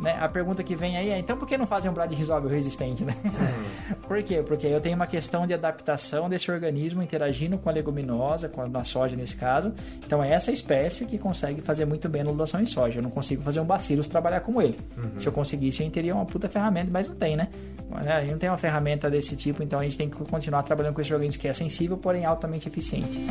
[0.00, 0.16] Né?
[0.20, 3.14] A pergunta que vem aí é, então por que não fazem um bradyrhizobium resistente, né?
[4.06, 4.42] por quê?
[4.42, 8.84] Porque eu tenho uma questão de adaptação desse organismo interagindo com a leguminosa, com a
[8.84, 9.72] soja nesse caso.
[10.04, 12.98] Então é essa espécie que consegue fazer muito bem a anulação em soja.
[12.98, 14.78] Eu não consigo fazer um bacillus trabalhar como ele.
[15.16, 17.48] Se eu conseguisse, eu teria uma puta ferramenta, mas não tem, né?
[17.90, 18.12] Né?
[18.12, 20.94] A gente não tem uma ferramenta desse tipo, então a gente tem que continuar trabalhando
[20.94, 23.26] com esse organismo que é sensível, porém altamente eficiente.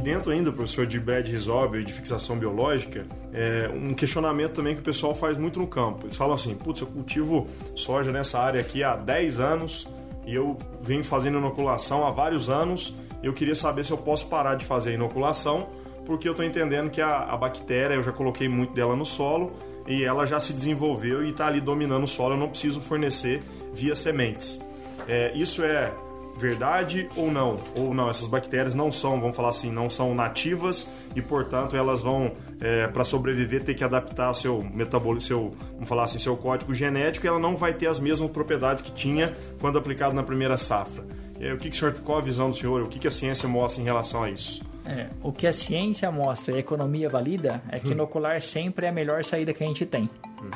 [0.00, 4.74] E dentro ainda, professor, de Brad Rhizobium e de fixação biológica, é um questionamento também
[4.74, 6.06] que o pessoal faz muito no campo.
[6.06, 9.86] Eles falam assim, putz, eu cultivo soja nessa área aqui há 10 anos
[10.26, 14.54] e eu venho fazendo inoculação há vários anos eu queria saber se eu posso parar
[14.54, 15.68] de fazer a inoculação,
[16.06, 19.52] porque eu estou entendendo que a, a bactéria, eu já coloquei muito dela no solo
[19.86, 23.40] e ela já se desenvolveu e está ali dominando o solo, eu não preciso fornecer
[23.74, 24.64] via sementes.
[25.06, 25.92] É, isso é
[26.40, 27.60] verdade ou não?
[27.76, 32.00] Ou não, essas bactérias não são, vamos falar assim, não são nativas e, portanto, elas
[32.00, 36.74] vão, é, para sobreviver, ter que adaptar seu metabolismo, seu, vamos falar assim, seu código
[36.74, 40.56] genético e ela não vai ter as mesmas propriedades que tinha quando aplicado na primeira
[40.56, 41.04] safra.
[41.38, 42.82] É, o que, que senhor, qual a visão do senhor?
[42.82, 44.62] O que, que a ciência mostra em relação a isso?
[44.84, 48.88] É, o que a ciência mostra e a economia valida é que inocular sempre é
[48.88, 50.08] a melhor saída que a gente tem.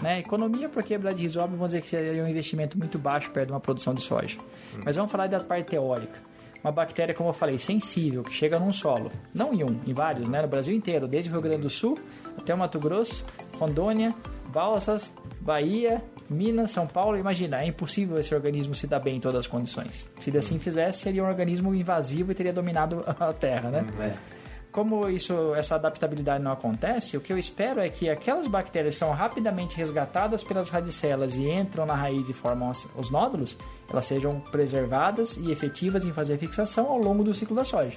[0.02, 0.20] Né?
[0.20, 3.60] Economia porque Brad Rhizobium, vamos dizer que seria um investimento muito baixo perto de uma
[3.60, 4.38] produção de soja.
[4.84, 6.18] Mas vamos falar da parte teórica.
[6.62, 10.26] Uma bactéria, como eu falei, sensível, que chega num solo, não em um, em vários,
[10.26, 10.40] né?
[10.40, 11.98] no Brasil inteiro, desde o Rio Grande do Sul
[12.38, 13.22] até o Mato Grosso,
[13.58, 14.14] Rondônia,
[14.48, 19.40] Balsas, Bahia, Minas, São Paulo, imagina, é impossível esse organismo se dar bem em todas
[19.40, 20.08] as condições.
[20.18, 23.86] Se ele assim fizesse, seria um organismo invasivo e teria dominado a Terra, né?
[24.00, 24.33] É.
[24.74, 29.12] Como isso, essa adaptabilidade não acontece, o que eu espero é que aquelas bactérias são
[29.12, 33.56] rapidamente resgatadas pelas radicelas e entram na raiz e formam os nódulos,
[33.88, 37.96] elas sejam preservadas e efetivas em fazer fixação ao longo do ciclo da soja.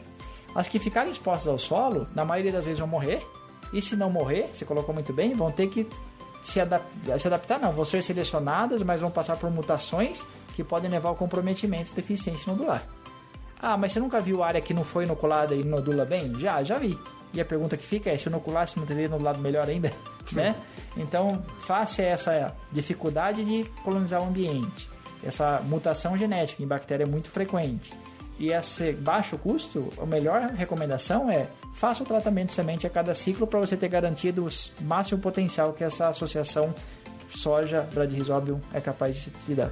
[0.54, 3.26] As que ficarem expostas ao solo, na maioria das vezes vão morrer,
[3.74, 5.88] e se não morrer, você colocou muito bem, vão ter que
[6.44, 6.86] se, adap-
[7.18, 10.24] se adaptar, não, vão ser selecionadas, mas vão passar por mutações
[10.56, 12.84] que podem levar ao comprometimento de deficiência nodular.
[13.60, 16.40] Ah, mas você nunca viu área que não foi inoculada e nodula bem?
[16.40, 16.98] Já, já vi.
[17.34, 19.92] E a pergunta que fica é, se inoculasse não teria nodulado melhor ainda?
[20.32, 20.56] né?
[20.96, 24.90] Então, face a essa dificuldade de colonizar o ambiente,
[25.24, 27.94] essa mutação genética em bactéria é muito frequente,
[28.40, 33.14] e esse baixo custo, a melhor recomendação é faça o tratamento de semente a cada
[33.14, 36.74] ciclo para você ter garantido o máximo potencial que essa associação
[37.30, 39.72] soja Bradyrhizobium é capaz de te dar.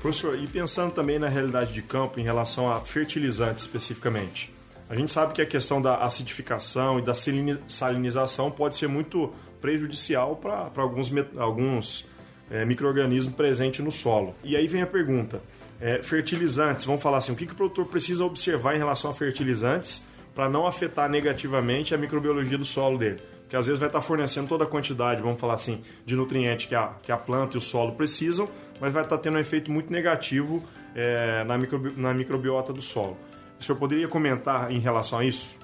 [0.00, 4.52] Professor, e pensando também na realidade de campo em relação a fertilizantes especificamente,
[4.88, 9.32] a gente sabe que a questão da acidificação e da salini- salinização pode ser muito
[9.60, 12.06] prejudicial para alguns, alguns
[12.50, 14.34] é, micro-organismos presentes no solo.
[14.44, 15.40] E aí vem a pergunta:
[15.80, 19.14] é, fertilizantes, vamos falar assim, o que, que o produtor precisa observar em relação a
[19.14, 20.04] fertilizantes
[20.34, 23.20] para não afetar negativamente a microbiologia do solo dele?
[23.46, 26.74] Porque às vezes vai estar fornecendo toda a quantidade, vamos falar assim, de nutriente que
[26.74, 28.48] a, que a planta e o solo precisam,
[28.80, 30.64] mas vai estar tendo um efeito muito negativo
[30.96, 33.16] é, na, microbi na microbiota do solo.
[33.60, 35.54] O senhor poderia comentar em relação a isso?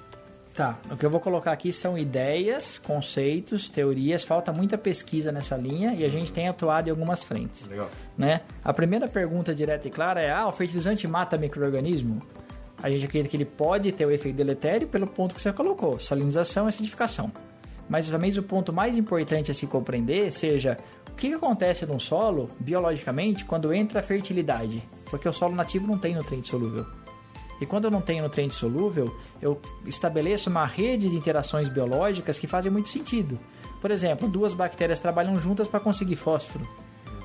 [0.55, 5.57] Tá, o que eu vou colocar aqui são ideias, conceitos, teorias, falta muita pesquisa nessa
[5.57, 7.67] linha e a gente tem atuado em algumas frentes.
[7.67, 7.89] Legal.
[8.17, 8.41] Né?
[8.63, 12.19] A primeira pergunta direta e clara é: ah, o fertilizante mata microorganismo?
[12.81, 15.99] A gente acredita que ele pode ter o efeito deletério pelo ponto que você colocou,
[15.99, 17.31] salinização e acidificação.
[17.89, 20.77] Mas talvez o ponto mais importante a se compreender seja
[21.09, 24.83] o que acontece num solo, biologicamente, quando entra a fertilidade.
[25.05, 26.85] Porque o solo nativo não tem nutriente solúvel.
[27.61, 32.47] E quando eu não tenho nutriente solúvel, eu estabeleço uma rede de interações biológicas que
[32.47, 33.39] fazem muito sentido.
[33.79, 36.67] Por exemplo, duas bactérias trabalham juntas para conseguir fósforo.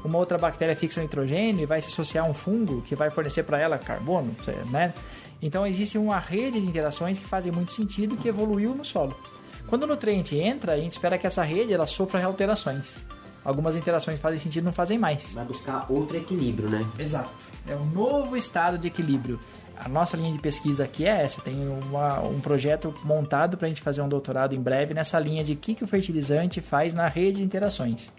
[0.05, 3.43] Uma outra bactéria fixa nitrogênio e vai se associar a um fungo que vai fornecer
[3.43, 4.35] para ela carbono,
[4.71, 4.95] né?
[5.41, 9.17] Então existe uma rede de interações que fazem muito sentido que evoluiu no solo.
[9.69, 12.97] Quando o nutriente entra, a gente espera que essa rede ela sofra alterações.
[13.45, 15.33] Algumas interações fazem sentido, não fazem mais.
[15.35, 16.87] Vai buscar outro equilíbrio, né?
[16.99, 17.31] Exato.
[17.67, 19.39] É um novo estado de equilíbrio.
[19.77, 21.41] A nossa linha de pesquisa aqui é essa.
[21.41, 25.45] Tem uma, um projeto montado para a gente fazer um doutorado em breve nessa linha
[25.45, 28.11] de o que, que o fertilizante faz na rede de interações.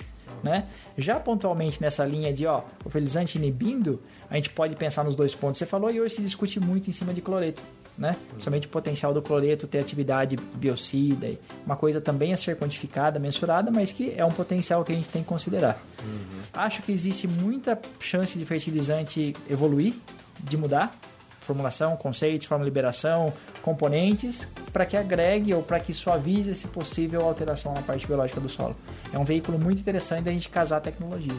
[0.41, 0.67] Né?
[0.97, 5.35] Já pontualmente nessa linha de ó, o fertilizante inibindo, a gente pode pensar nos dois
[5.35, 7.62] pontos que você falou e hoje se discute muito em cima de cloreto.
[7.99, 8.15] Né?
[8.29, 13.69] Principalmente o potencial do cloreto ter atividade biocida, uma coisa também a ser quantificada, mensurada,
[13.69, 15.77] mas que é um potencial que a gente tem que considerar.
[16.01, 16.39] Uhum.
[16.53, 19.95] Acho que existe muita chance de fertilizante evoluir,
[20.39, 20.91] de mudar,
[21.41, 27.21] formulação, conceitos, forma de liberação, componentes, para que agregue ou para que suavize esse possível
[27.21, 28.77] alteração na parte biológica do solo.
[29.12, 31.35] É um veículo muito interessante da gente casar tecnologia.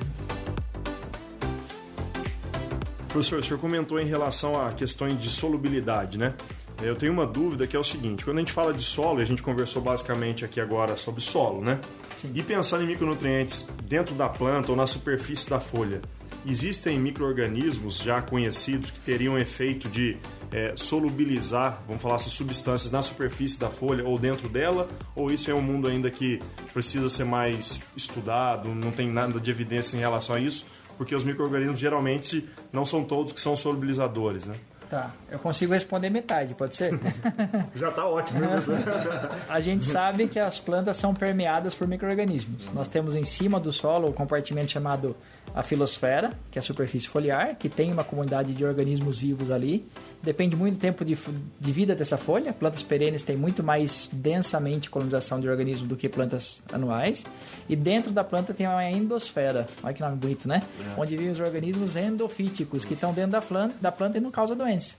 [3.11, 6.35] Professor, o senhor comentou em relação a questões de solubilidade, né?
[6.81, 9.25] Eu tenho uma dúvida que é o seguinte: quando a gente fala de solo, a
[9.25, 11.81] gente conversou basicamente aqui agora sobre solo, né?
[12.21, 12.31] Sim.
[12.35, 16.01] E pensando em micronutrientes dentro da planta ou na superfície da folha,
[16.47, 20.17] Existem micro-organismos já conhecidos que teriam efeito de
[20.51, 24.89] é, solubilizar, vamos falar assim, substâncias na superfície da folha ou dentro dela?
[25.15, 26.39] Ou isso é um mundo ainda que
[26.73, 30.65] precisa ser mais estudado, não tem nada de evidência em relação a isso?
[31.01, 34.53] Porque os micro-organismos geralmente não são todos que são solubilizadores, né?
[34.91, 36.93] Tá, eu consigo responder metade, pode ser?
[37.75, 38.41] Já está ótimo.
[38.41, 38.59] Né?
[39.49, 42.71] a gente sabe que as plantas são permeadas por micro-organismos.
[42.75, 45.17] Nós temos em cima do solo o compartimento chamado
[45.55, 49.85] a filosfera, que é a superfície foliar, que tem uma comunidade de organismos vivos ali.
[50.23, 51.17] Depende muito do tempo de,
[51.59, 52.53] de vida dessa folha.
[52.53, 57.25] Plantas perenes têm muito mais densamente colonização de organismos do que plantas anuais.
[57.69, 59.67] E dentro da planta tem uma endosfera.
[59.83, 60.63] Olha que nome bonito, né?
[60.79, 61.01] É.
[61.01, 64.57] Onde vivem os organismos endofíticos, que estão dentro da planta, da planta e não causam
[64.57, 64.95] doença.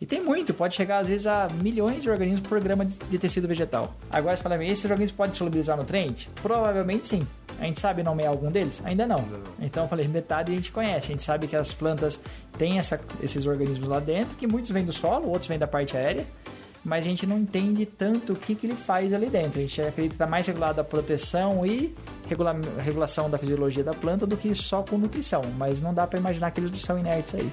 [0.00, 3.46] E tem muito, pode chegar às vezes a milhões de organismos por grama de, tecido
[3.46, 3.94] vegetal.
[4.10, 6.28] Agora você fala, esses organismos podem solubilizar nutriente?
[6.42, 7.26] Provavelmente sim.
[7.58, 8.82] A gente sabe nomear algum deles?
[8.84, 9.24] Ainda não.
[9.60, 11.06] Então eu falei, metade a gente conhece.
[11.06, 12.20] A gente sabe que as plantas
[12.58, 15.96] têm essa, esses organismos lá dentro, que muitos vêm do solo, outros vêm da parte
[15.96, 16.26] aérea,
[16.84, 19.60] mas a gente não entende tanto o que, que ele faz ali dentro.
[19.60, 21.94] A gente acredita que está mais regulado a proteção e
[22.28, 26.18] regula regulação da fisiologia da planta do que só com nutrição, mas não dá para
[26.18, 27.52] imaginar que eles são inertes aí.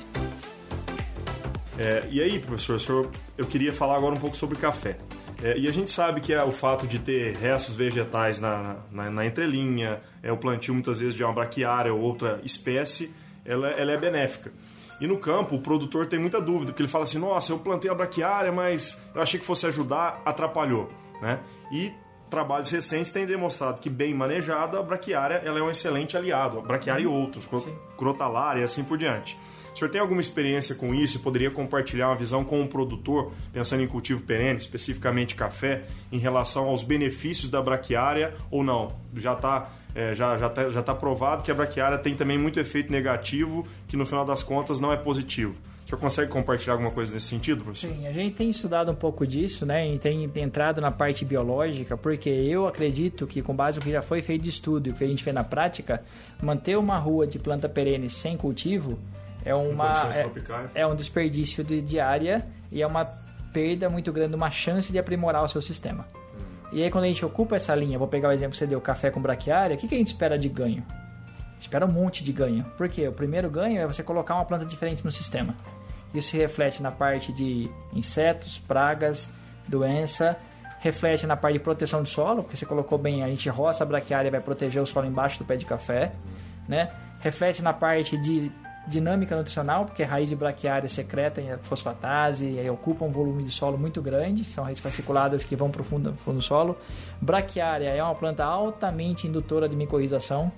[1.77, 4.97] É, e aí, professor, senhor, eu queria falar agora um pouco sobre café.
[5.43, 9.09] É, e a gente sabe que é o fato de ter restos vegetais na, na,
[9.09, 13.91] na, entrelinha, é o plantio muitas vezes de uma braquiária ou outra espécie, ela, ela
[13.91, 14.51] é benéfica.
[14.99, 17.89] E no campo, o produtor tem muita dúvida, porque ele fala assim: nossa, eu plantei
[17.89, 20.91] a braquiária, mas eu achei que fosse ajudar, atrapalhou.
[21.19, 21.39] Né?
[21.71, 21.91] E
[22.29, 26.61] trabalhos recentes têm demonstrado que, bem manejada, a braquiária ela é um excelente aliado, a
[26.61, 27.49] braquiária e outros,
[27.97, 29.37] crotalária e assim por diante.
[29.73, 33.31] O senhor tem alguma experiência com isso e poderia compartilhar uma visão com um produtor,
[33.53, 38.93] pensando em cultivo perene, especificamente café, em relação aos benefícios da braquiária ou não?
[39.15, 42.59] Já está é, já já tá, já tá provado que a braquiária tem também muito
[42.59, 45.55] efeito negativo, que no final das contas não é positivo.
[45.85, 47.89] O senhor consegue compartilhar alguma coisa nesse sentido, professor?
[47.89, 49.93] Sim, a gente tem estudado um pouco disso, né?
[49.93, 54.01] E tem entrado na parte biológica, porque eu acredito que, com base no que já
[54.01, 56.01] foi feito de estudo e o que a gente vê na prática,
[56.41, 58.97] manter uma rua de planta perene sem cultivo
[59.43, 60.09] é uma
[60.73, 63.05] é, é, um desperdício de, de área e é uma
[63.53, 66.05] perda muito grande, uma chance de aprimorar o seu sistema.
[66.13, 66.67] Hum.
[66.71, 68.79] E aí quando a gente ocupa essa linha, vou pegar o exemplo que você deu,
[68.79, 70.85] café com braquiária, o que, que a gente espera de ganho?
[71.59, 72.65] Espera um monte de ganho.
[72.75, 73.07] Por quê?
[73.07, 75.55] O primeiro ganho é você colocar uma planta diferente no sistema.
[76.13, 79.29] Isso se reflete na parte de insetos, pragas,
[79.67, 80.37] doença,
[80.79, 83.87] reflete na parte de proteção do solo, porque você colocou bem, a gente roça a
[83.87, 86.11] braquiária vai proteger o solo embaixo do pé de café,
[86.67, 86.91] né?
[87.19, 88.51] Reflete na parte de
[88.87, 94.43] dinâmica nutricional, porque raiz braquiária secretam fosfatase e ocupam um volume de solo muito grande,
[94.43, 96.77] são raízes fasciculadas que vão para o fundo, fundo do solo.
[97.21, 100.51] Braquiária é uma planta altamente indutora de micorrização.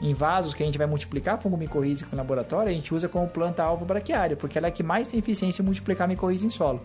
[0.00, 3.26] Em vasos que a gente vai multiplicar fungo micorrízico no laboratório, a gente usa como
[3.26, 6.80] planta-alvo braquiária, porque ela é a que mais tem eficiência em multiplicar micorriza em solo.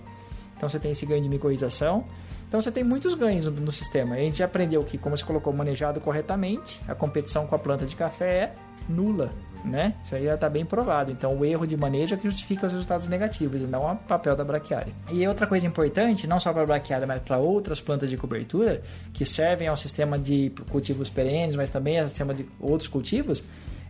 [0.57, 2.05] Então você tem esse ganho de micorrização.
[2.47, 4.15] Então você tem muitos ganhos no, sistema.
[4.15, 7.85] A gente já aprendeu que, como você colocou, manejado corretamente, a competição com a planta
[7.85, 8.55] de café é
[8.89, 9.31] nula
[9.63, 9.93] né?
[10.03, 11.11] Isso aí já está bem provado.
[11.11, 14.35] Então, o erro de manejo é que justifica os resultados negativos e não o papel
[14.35, 14.93] da braquiária.
[15.11, 18.81] E outra coisa importante, não só para a braquiária, mas para outras plantas de cobertura
[19.13, 23.43] que servem ao sistema de cultivos perenes, mas também ao sistema de outros cultivos,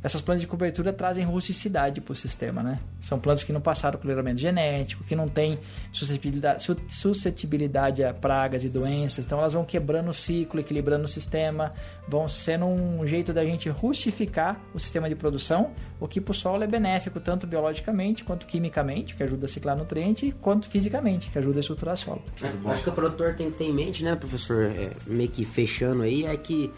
[0.04, 2.80] essas plantas de cobertura trazem rusticidade para o sistema, né?
[3.00, 5.58] São plantas que não passaram melhoramento genético, que não têm
[5.92, 11.72] suscetibilidade, suscetibilidade a pragas e doenças, então elas vão quebrando o ciclo, equilibrando o sistema,
[12.08, 16.36] vão sendo um jeito da gente rustificar o sistema de produção, o que para o
[16.36, 21.40] solo é benéfico tanto biologicamente quanto quimicamente, que ajuda a ciclar nutriente, quanto fisicamente, que
[21.40, 22.22] ajuda a estruturar solo.
[22.42, 25.46] É, acho que o produtor tem que ter em mente, né, professor, é, meio que
[25.46, 26.72] fechando aí, é que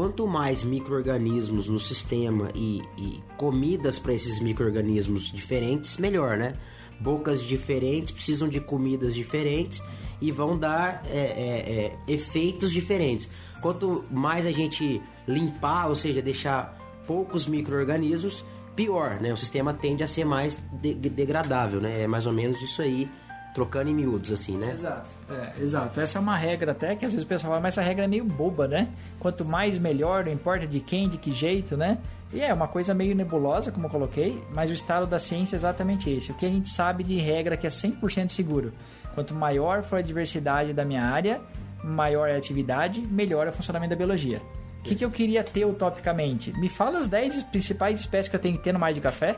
[0.00, 6.54] quanto mais micro-organismos no sistema e, e comidas para esses micro-organismos diferentes, melhor, né?
[6.98, 9.82] Bocas diferentes precisam de comidas diferentes
[10.18, 13.28] e vão dar é, é, é, efeitos diferentes.
[13.60, 18.42] Quanto mais a gente limpar, ou seja, deixar poucos micro-organismos,
[18.74, 19.30] pior, né?
[19.34, 22.04] O sistema tende a ser mais de degradável, né?
[22.04, 23.06] É mais ou menos isso aí
[23.54, 24.72] trocando em miúdos, assim, né?
[24.72, 26.00] Exato, é, exato.
[26.00, 28.08] Essa é uma regra até que às vezes o pessoal fala, mas essa regra é
[28.08, 28.88] meio boba, né?
[29.18, 31.98] Quanto mais melhor, não importa de quem, de que jeito, né?
[32.32, 35.58] E é uma coisa meio nebulosa, como eu coloquei, mas o estado da ciência é
[35.58, 36.30] exatamente esse.
[36.30, 38.72] O que a gente sabe de regra que é 100% seguro.
[39.14, 41.40] Quanto maior for a diversidade da minha área,
[41.82, 44.40] maior é a atividade, melhor é o funcionamento da biologia.
[44.78, 46.52] O que, que eu queria ter utopicamente?
[46.52, 49.36] Me fala as 10 principais espécies que eu tenho que ter no mar de café.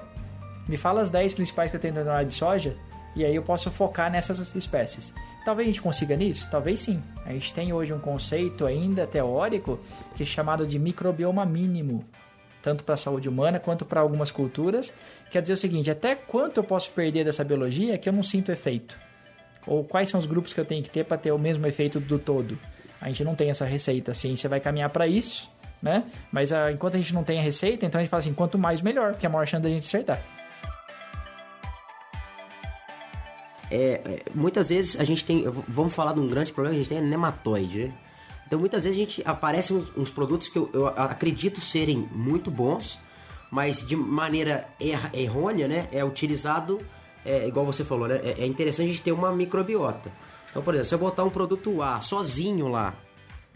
[0.69, 2.77] Me fala as 10 principais que eu tenho no mar de soja
[3.15, 5.13] e aí eu posso focar nessas espécies.
[5.45, 6.49] Talvez a gente consiga nisso?
[6.51, 7.03] Talvez sim.
[7.27, 9.81] A gente tem hoje um conceito ainda teórico
[10.15, 12.05] que é chamado de microbioma mínimo,
[12.63, 14.93] tanto para a saúde humana quanto para algumas culturas.
[15.31, 18.53] Quer dizer o seguinte: até quanto eu posso perder dessa biologia que eu não sinto
[18.53, 18.97] efeito?
[19.67, 22.01] Ou quais são os grupos que eu tenho que ter para ter o mesmo efeito
[22.01, 22.59] do todo?
[23.01, 24.13] A gente não tem essa receita.
[24.13, 25.51] A ciência vai caminhar para isso,
[25.83, 26.05] né?
[26.31, 28.33] Mas a, ah, enquanto a gente não tem a receita, então a gente fala assim:
[28.33, 30.23] quanto mais melhor, porque é a maior chance da gente acertar.
[33.75, 35.45] É, é, muitas vezes a gente tem.
[35.67, 37.85] Vamos falar de um grande problema que a gente tem é nematóide.
[37.85, 37.95] Né?
[38.47, 42.51] Então muitas vezes a gente aparecem uns, uns, produtos que eu, eu, acredito serem muito
[42.51, 42.99] bons,
[43.51, 45.89] mas de maneira er, errônea, né?
[45.91, 46.83] É utilizado,
[47.25, 48.21] é, igual você falou, né?
[48.23, 50.13] É, é interessante a gente ter uma microbiota.
[50.51, 52.95] Então, por exemplo, se eu botar um produto A sozinho lá,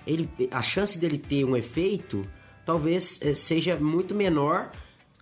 [0.07, 2.27] ele, a chance dele ter um efeito
[2.65, 4.71] talvez é, seja muito menor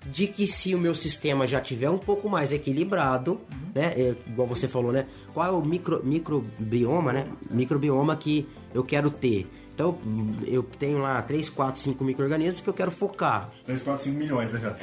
[0.06, 3.70] de que se o meu sistema já tiver um pouco mais equilibrado, uhum.
[3.74, 8.84] né, é, igual você falou, né, qual é o micro, microbioma, né, microbioma que eu
[8.84, 9.46] quero ter.
[9.74, 9.98] Então,
[10.46, 13.50] eu tenho lá 3, 4, 5 micro-organismos que eu quero focar.
[13.64, 14.76] 3, 4, 5 milhões, né, já?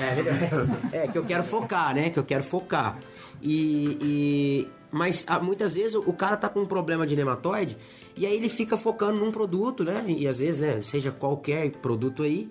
[0.92, 3.00] É, é, que eu quero focar, né, que eu quero focar.
[3.42, 7.78] E, e mas ah, muitas vezes o cara tá com um problema de nematóide
[8.16, 12.24] e aí ele fica focando num produto, né, e às vezes, né, seja qualquer produto
[12.24, 12.50] aí,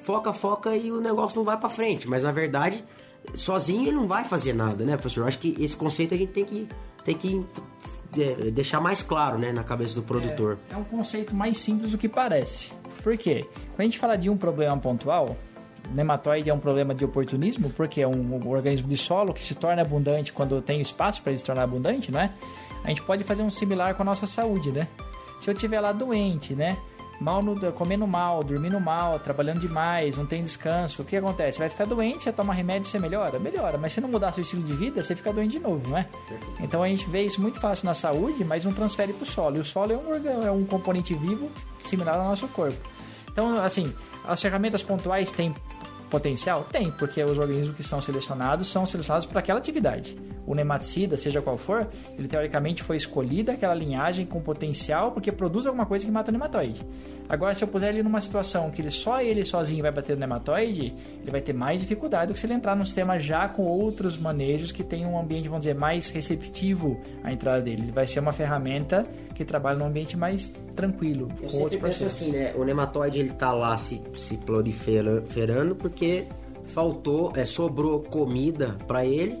[0.00, 2.08] foca, foca e o negócio não vai para frente.
[2.08, 2.84] Mas na verdade,
[3.34, 5.22] sozinho ele não vai fazer nada, né, professor?
[5.22, 6.68] Eu acho que esse conceito a gente tem que,
[7.04, 7.46] tem que
[8.16, 10.58] é, deixar mais claro, né, na cabeça do produtor.
[10.70, 12.70] É, é um conceito mais simples do que parece.
[13.02, 13.46] Por quê?
[13.70, 15.36] Quando a gente fala de um problema pontual,
[15.92, 19.82] nematóide é um problema de oportunismo, porque é um, organismo de solo que se torna
[19.82, 22.30] abundante quando tem espaço para ele se tornar abundante, não é?
[22.84, 24.88] A gente pode fazer um similar com a nossa saúde, né?
[25.40, 26.76] Se eu estiver lá doente, né?
[27.20, 31.54] Mal no, comendo mal, dormindo mal, trabalhando demais, não tem descanso, o que acontece?
[31.54, 33.38] Você vai ficar doente, você toma remédio, você melhora?
[33.38, 35.98] Melhora, mas se não mudar seu estilo de vida, você fica doente de novo, não
[35.98, 36.06] é?
[36.60, 39.56] Então a gente vê isso muito fácil na saúde, mas não transfere para o solo.
[39.56, 41.50] E o solo é um, é um componente vivo
[41.80, 42.78] similar ao nosso corpo.
[43.30, 43.92] Então, assim,
[44.26, 45.54] as ferramentas pontuais têm
[46.08, 46.66] potencial?
[46.70, 50.16] Tem, porque os organismos que são selecionados são selecionados para aquela atividade.
[50.46, 51.86] O nematicida, seja qual for,
[52.18, 56.32] ele teoricamente foi escolhido aquela linhagem com potencial porque produz alguma coisa que mata o
[56.32, 56.84] nematóide.
[57.28, 60.20] Agora, se eu puser ele numa situação que ele só ele sozinho vai bater no
[60.20, 63.64] nematóide, ele vai ter mais dificuldade do que se ele entrar num sistema já com
[63.64, 67.82] outros manejos que tem um ambiente, vamos dizer, mais receptivo à entrada dele.
[67.82, 69.04] Ele vai ser uma ferramenta
[69.34, 72.22] que trabalha num ambiente mais tranquilo, eu com outros processos.
[72.22, 72.52] assim, né?
[72.56, 76.24] O nematóide ele tá lá se, se proliferando porque
[76.64, 79.38] faltou, é, sobrou comida para ele,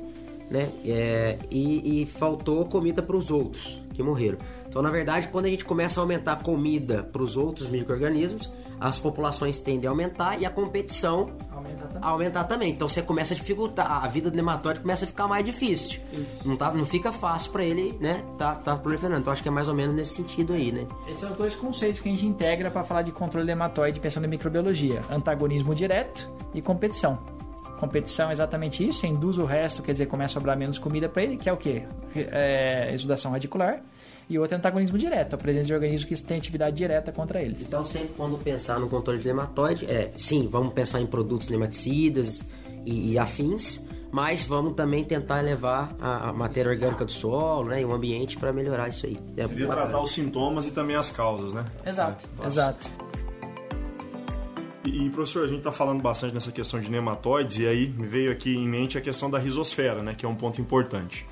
[0.50, 0.68] né?
[0.84, 4.38] É, e, e faltou comida para os outros que morreram.
[4.68, 8.50] Então, na verdade, quando a gente começa a aumentar a comida para os outros micro-organismos,
[8.80, 12.08] as populações tendem a aumentar e a competição aumentar também.
[12.08, 12.70] aumentar também.
[12.70, 16.00] Então você começa a dificultar, a vida do nematóide começa a ficar mais difícil.
[16.12, 16.46] Isso.
[16.46, 19.20] Não, tá, não fica fácil para ele, né, tá, tá proliferando.
[19.20, 20.86] Então acho que é mais ou menos nesse sentido aí, né?
[21.06, 24.26] Esses são os dois conceitos que a gente integra para falar de controle nematóide pensando
[24.26, 27.18] em microbiologia: antagonismo direto e competição.
[27.80, 31.22] Competição é exatamente isso, induz o resto, quer dizer, começa a sobrar menos comida para
[31.22, 31.84] ele, que é o quê?
[32.16, 33.80] É, exudação radicular
[34.28, 37.62] e outro é antagonismo direto, a presença de organismos que têm atividade direta contra eles.
[37.62, 42.44] Então, sempre quando pensar no controle de nematóide, é, sim, vamos pensar em produtos nematicidas
[42.84, 43.80] e, e afins,
[44.12, 48.36] mas vamos também tentar levar a, a, matéria orgânica do solo né, e o ambiente
[48.36, 49.18] para melhorar isso aí.
[49.36, 51.64] É Seria tratar os sintomas e também as causas, né?
[51.86, 52.86] Exato, é, exato.
[54.84, 58.06] E, e, professor, a gente está falando bastante nessa questão de nematóides e aí me
[58.06, 61.26] veio aqui em mente a questão da risosfera, né, que é um ponto importante.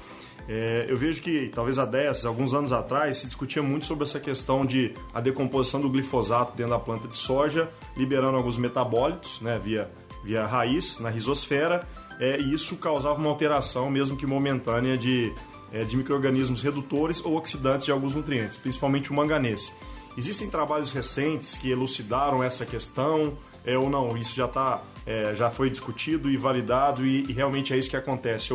[0.49, 4.21] É, eu vejo que talvez há 10, alguns anos atrás, se discutia muito sobre essa
[4.21, 9.59] questão de a decomposição do glifosato dentro da planta de soja, liberando alguns metabólitos né,
[9.63, 9.91] via,
[10.23, 11.87] via raiz na risosfera,
[12.21, 15.33] é, e isso causava uma alteração, mesmo que momentânea, de,
[15.73, 19.75] é, de micro-organismos redutores ou oxidantes de alguns nutrientes, principalmente o manganês.
[20.17, 23.37] Existem trabalhos recentes que elucidaram essa questão
[23.67, 24.17] é, ou não?
[24.17, 27.97] Isso já tá, é, já foi discutido e validado e, e, realmente é isso que
[27.97, 28.55] acontece.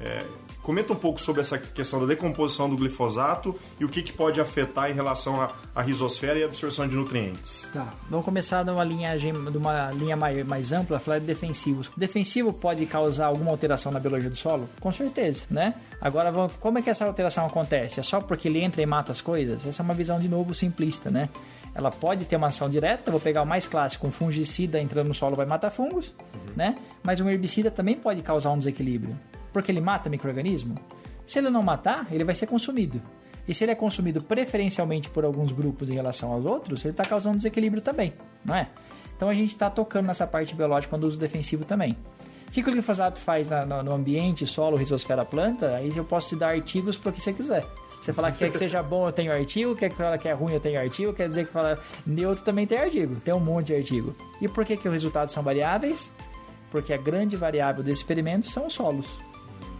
[0.00, 0.24] É,
[0.62, 4.40] Comenta um pouco sobre essa questão da decomposição do glifosato e o que, que pode
[4.40, 7.66] afetar em relação à, risosfera e absorção de nutrientes.
[7.72, 11.90] Tá, vamos começar de uma linha, de uma linha mais, mais ampla, falar de defensivos.
[11.96, 14.68] Defensivo pode causar alguma alteração na biologia do solo?
[14.80, 15.74] Com certeza, né?
[16.00, 17.98] Agora, vamos, como é que essa alteração acontece?
[17.98, 19.66] É só porque ele entra e mata as coisas?
[19.66, 21.28] Essa é uma visão, de novo, simplista, né?
[21.74, 25.14] Ela pode ter uma ação direta, vou pegar o mais clássico, um fungicida entrando no
[25.14, 26.40] solo vai matar fungos, uhum.
[26.54, 26.76] né?
[27.02, 29.18] Mas um herbicida também pode causar um desequilíbrio
[29.52, 30.74] porque ele mata microorganismo?
[31.26, 33.00] Se ele não matar, ele vai ser consumido.
[33.46, 37.04] E se ele é consumido preferencialmente por alguns grupos em relação aos outros, ele está
[37.04, 38.12] causando desequilíbrio também,
[38.44, 38.68] não é?
[39.16, 41.96] Então a gente está tocando nessa parte biológica quando uso defensivo também.
[42.48, 45.76] O que, o glifosato faz no ambiente, solo, rizosfera, planta?
[45.76, 47.64] Aí eu posso te dar artigos para o que você quiser.
[47.98, 49.74] Você falar que quer que seja bom, eu tenho artigo.
[49.74, 51.14] Quer que fala que é ruim, eu tenho artigo.
[51.14, 53.16] Quer dizer que fala neutro também tem artigo.
[53.20, 54.14] Tem um monte de artigo.
[54.38, 56.10] E por que, que os resultados são variáveis?
[56.70, 59.06] Porque a grande variável desse experimento são os solos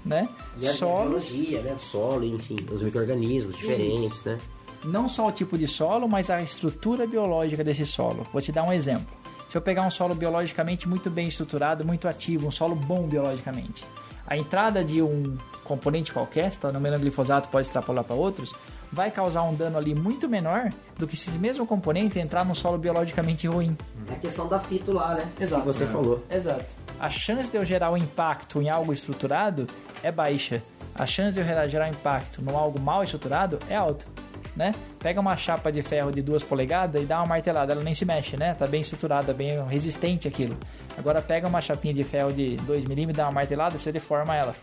[0.05, 0.29] né?
[0.59, 1.75] E a Solos, biologia, né?
[1.75, 4.29] Do solo, enfim, os micro-organismos diferentes, Isso.
[4.29, 4.39] né?
[4.85, 8.27] Não só o tipo de solo, mas a estrutura biológica desse solo.
[8.33, 9.07] Vou te dar um exemplo.
[9.49, 13.85] Se eu pegar um solo biologicamente muito bem estruturado, muito ativo, um solo bom biologicamente,
[14.27, 18.53] a entrada de um componente qualquer, está no glifosato, pode extrapolar para outros,
[18.93, 22.55] vai causar um dano ali muito menor do que se esse mesmo componente entrar num
[22.55, 23.75] solo biologicamente ruim.
[24.09, 25.27] É a questão da fito lá, né?
[25.41, 25.63] Exato.
[25.63, 25.87] Que você é.
[25.87, 26.23] falou.
[26.31, 29.67] Exato a chance de eu gerar um impacto em algo estruturado
[30.05, 30.63] é baixa.
[30.95, 34.07] A chance de eu gerar um impacto em algo mal estruturado é alta.
[34.55, 34.73] Né?
[35.01, 38.05] Pega uma chapa de ferro de 2 polegadas e dá uma martelada, ela nem se
[38.05, 38.55] mexe, né?
[38.55, 40.57] Tá bem estruturada, bem resistente aquilo.
[40.97, 44.55] Agora pega uma chapinha de ferro de 2 milímetros, dá uma martelada, você deforma ela.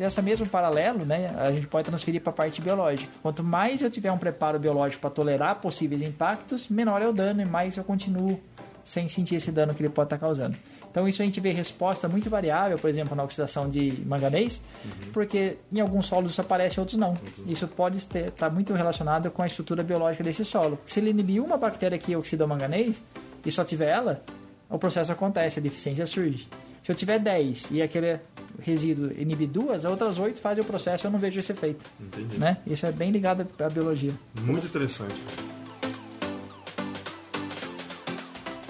[0.00, 3.12] Esse mesmo paralelo, né, a gente pode transferir para a parte biológica.
[3.22, 7.42] Quanto mais eu tiver um preparo biológico para tolerar possíveis impactos, menor é o dano
[7.42, 8.40] e mais eu continuo
[8.82, 10.56] sem sentir esse dano que ele pode estar tá causando.
[10.90, 15.12] Então isso a gente vê resposta muito variável, por exemplo, na oxidação de manganês, uhum.
[15.12, 17.10] porque em alguns solos isso aparece, outros não.
[17.10, 17.44] Uhum.
[17.46, 20.78] Isso pode estar tá muito relacionado com a estrutura biológica desse solo.
[20.86, 23.02] Se ele inibir uma bactéria que oxida o manganês
[23.44, 24.22] e só tiver ela,
[24.68, 26.48] o processo acontece, a deficiência surge.
[26.82, 28.18] Se eu tiver 10 e aquele
[28.60, 31.84] resíduo inibir duas, as outras 8 fazem o processo e eu não vejo esse efeito.
[32.00, 32.38] Entendi.
[32.38, 32.58] Né?
[32.66, 34.12] Isso é bem ligado à biologia.
[34.42, 35.14] Muito interessante.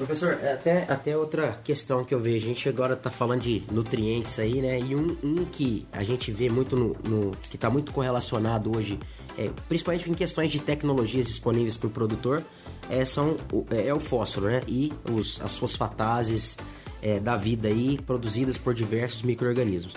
[0.00, 3.62] Professor, é até, até outra questão que eu vejo, a gente agora está falando de
[3.70, 4.80] nutrientes aí, né?
[4.80, 8.98] E um, um que a gente vê muito no, no que está muito correlacionado hoje,
[9.36, 12.42] é, principalmente em questões de tecnologias disponíveis para o produtor,
[12.88, 13.36] é, são,
[13.70, 14.62] é, é, o fósforo, né?
[14.66, 16.56] E os, as fosfatases
[17.02, 19.94] é, da vida aí produzidas por diversos micro-organismos.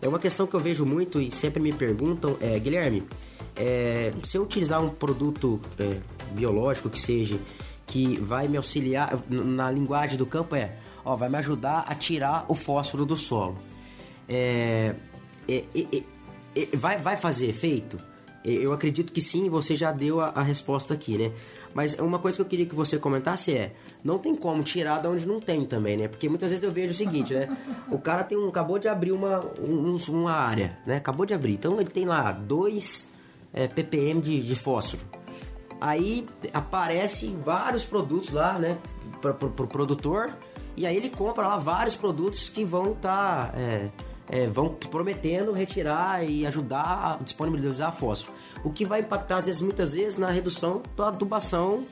[0.00, 3.04] É uma questão que eu vejo muito e sempre me perguntam, é, Guilherme,
[3.56, 6.00] é, se eu utilizar um produto é,
[6.32, 7.38] biológico que seja
[7.86, 12.46] que vai me auxiliar, na linguagem do campo é, ó, vai me ajudar a tirar
[12.48, 13.58] o fósforo do solo.
[14.28, 14.94] É,
[15.48, 15.64] é,
[16.74, 17.98] vai, vai fazer efeito?
[18.44, 21.32] Eu acredito que sim, você já deu a, a, resposta aqui, né?
[21.74, 25.08] Mas uma coisa que eu queria que você comentasse é: não tem como tirar de
[25.08, 26.08] onde não tem também, né?
[26.08, 27.48] Porque muitas vezes eu vejo o seguinte, né?
[27.90, 30.96] O cara tem um, acabou de abrir uma, um, uma área, né?
[30.96, 31.54] Acabou de abrir.
[31.54, 33.08] Então ele tem lá 2
[33.52, 35.02] é, ppm de, de fósforo.
[35.80, 38.78] Aí aparecem vários produtos lá, né,
[39.20, 40.32] para pro, pro produtor,
[40.76, 43.90] e aí ele compra lá vários produtos que vão estar tá, é,
[44.32, 48.34] é, vão prometendo retirar e ajudar a disponibilizar fósforo.
[48.64, 51.84] O que vai impactar, às vezes, muitas vezes, na redução da adubação,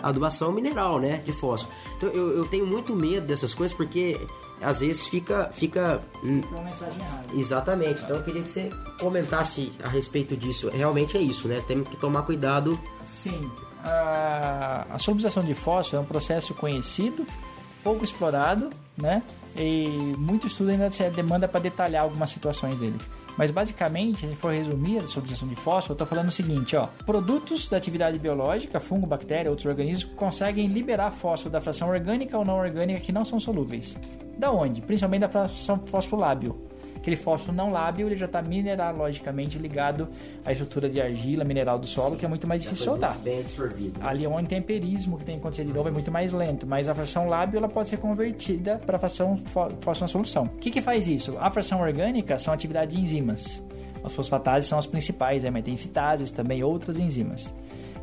[0.00, 1.20] adubação mineral, né?
[1.26, 1.74] De fósforo.
[1.96, 4.18] Então eu, eu tenho muito medo dessas coisas porque
[4.62, 5.50] às vezes fica.
[5.52, 7.26] fica uma mensagem errada.
[7.34, 8.02] Exatamente.
[8.04, 8.70] Então eu queria que você
[9.00, 10.70] comentasse a respeito disso.
[10.70, 11.62] Realmente é isso, né?
[11.66, 13.50] Temos que tomar cuidado Sim.
[13.84, 17.26] A, a solubilização de fósforo é um processo conhecido,
[17.82, 19.22] pouco explorado, né?
[19.56, 19.88] E
[20.18, 22.98] muito estudo ainda demanda para detalhar algumas situações dele.
[23.36, 26.88] Mas basicamente, se for resumir a solubilização de fósforo, eu estou falando o seguinte, ó.
[27.06, 32.44] Produtos da atividade biológica, fungo, bactéria, outros organismos, conseguem liberar fósforo da fração orgânica ou
[32.44, 33.96] não orgânica que não são solúveis.
[34.38, 34.80] Da onde?
[34.80, 36.69] Principalmente da fração fósforo lábil
[37.00, 40.06] aquele fósforo não lábil ele já está mineralogicamente ligado
[40.44, 43.18] à estrutura de argila, mineral do solo, Sim, que é muito mais difícil soltar.
[43.18, 44.00] Bem absorvido.
[44.02, 46.94] Ali onde tem empirismo que tem acontecido de novo é muito mais lento, mas a
[46.94, 50.44] fração lábil ela pode ser convertida para a fração fósforo na solução.
[50.44, 51.36] O que, que faz isso?
[51.38, 53.62] A fração orgânica são atividades de enzimas.
[54.02, 57.54] As fosfatases são as principais, mas tem fitases também, outras enzimas.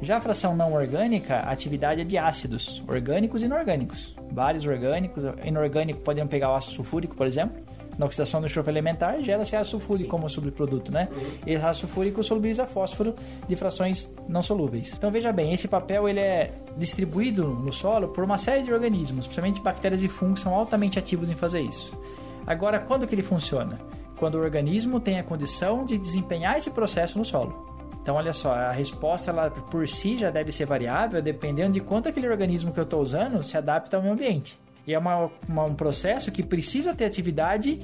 [0.02, 4.16] Já a fração não orgânica, a atividade é de ácidos, orgânicos e inorgânicos.
[4.32, 7.58] Vários orgânicos, inorgânico podemos pegar o ácido sulfúrico, por exemplo,
[7.98, 11.08] Na oxidação do enxofre elementar, gera-se ácido sulfúrico como subproduto, né?
[11.46, 13.16] E ácido sulfúrico solubiliza fósforo
[13.48, 14.94] de frações não solúveis.
[14.96, 19.26] Então veja bem, esse papel ele é distribuído no solo por uma série de organismos,
[19.26, 21.92] principalmente bactérias e fungos são altamente ativos em fazer isso.
[22.46, 23.80] Agora, quando que ele funciona?
[24.18, 27.78] Quando o organismo tem a condição de desempenhar esse processo no solo.
[28.02, 32.08] Então, olha só, a resposta ela por si já deve ser variável, dependendo de quanto
[32.08, 34.58] aquele organismo que eu estou usando se adapta ao meu ambiente.
[34.88, 37.78] E é uma, uma, um processo que precisa ter atividade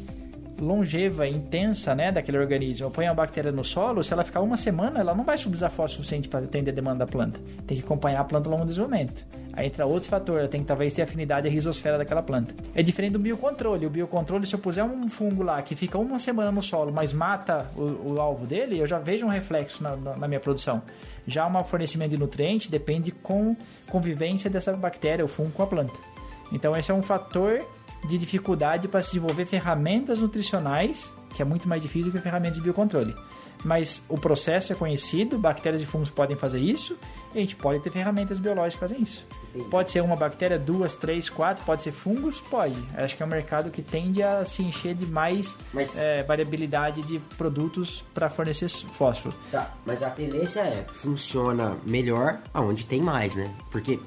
[0.60, 2.86] longeva, intensa, né, daquele organismo.
[2.86, 5.58] Eu ponho a bactéria no solo, se ela ficar uma semana, ela não vai subir
[5.58, 7.40] fósforo suficiente para atender a demanda da planta.
[7.68, 9.26] Tem que acompanhar a planta ao longo do desenvolvimento.
[9.52, 12.56] Aí entra outro fator, ela tem que talvez ter afinidade à risosfera daquela planta.
[12.74, 13.86] É diferente do biocontrole.
[13.86, 17.14] O biocontrole, se eu puser um fungo lá que fica uma semana no solo, mas
[17.14, 20.82] mata o, o alvo dele, eu já vejo um reflexo na, na, na minha produção.
[21.28, 23.56] Já um fornecimento de nutriente depende com
[23.90, 26.13] convivência dessa bactéria, o fungo com a planta.
[26.54, 27.66] Então esse é um fator
[28.08, 32.64] de dificuldade para se desenvolver ferramentas nutricionais, que é muito mais difícil que ferramentas de
[32.64, 33.16] biocontrole.
[33.64, 36.98] Mas o processo é conhecido, bactérias e fungos podem fazer isso,
[37.34, 39.26] e a gente pode ter ferramentas biológicas que fazem isso.
[39.50, 39.70] Entendi.
[39.70, 42.42] Pode ser uma bactéria, duas, três, quatro, pode ser fungos?
[42.42, 42.78] Pode.
[42.96, 45.96] Acho que é um mercado que tende a se encher de mais mas...
[45.96, 49.34] é, variabilidade de produtos para fornecer fósforo.
[49.50, 53.50] Tá, mas a tendência é, funciona melhor aonde tem mais, né?
[53.72, 53.98] Porque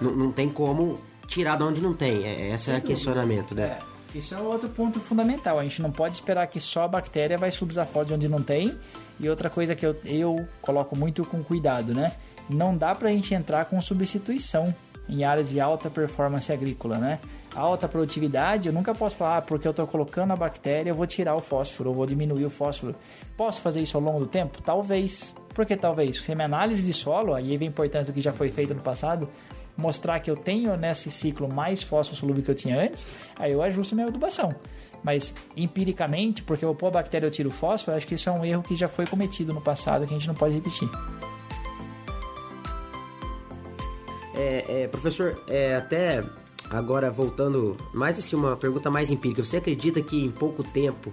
[0.00, 2.24] não tem como tirar de onde não tem.
[2.24, 3.78] É, esse é o questionamento, né?
[3.78, 3.98] É.
[4.18, 5.58] Isso é outro ponto fundamental.
[5.58, 7.74] A gente não pode esperar que só a bactéria vai subir
[8.06, 8.76] de onde não tem.
[9.20, 12.12] E outra coisa que eu, eu coloco muito com cuidado, né?
[12.48, 14.74] Não dá pra gente entrar com substituição
[15.08, 17.18] em áreas de alta performance agrícola, né?
[17.54, 21.06] Alta produtividade, eu nunca posso falar, ah, porque eu estou colocando a bactéria, eu vou
[21.06, 22.94] tirar o fósforo, eu vou diminuir o fósforo.
[23.36, 24.62] Posso fazer isso ao longo do tempo?
[24.62, 25.34] Talvez.
[25.54, 26.18] Por que talvez?
[26.18, 28.80] Porque minha análise de solo, aí vem a importância do que já foi feito no
[28.80, 29.28] passado,
[29.78, 33.06] mostrar que eu tenho nesse ciclo mais fósforo solúvel que eu tinha antes,
[33.36, 34.54] aí eu ajusto minha adubação.
[35.02, 38.32] Mas empiricamente, porque eu pôr a bactéria eu tiro o fósforo, acho que isso é
[38.32, 40.90] um erro que já foi cometido no passado que a gente não pode repetir.
[44.34, 46.24] É, é, professor, é, até
[46.68, 51.12] agora voltando mais assim uma pergunta mais empírica, você acredita que em pouco tempo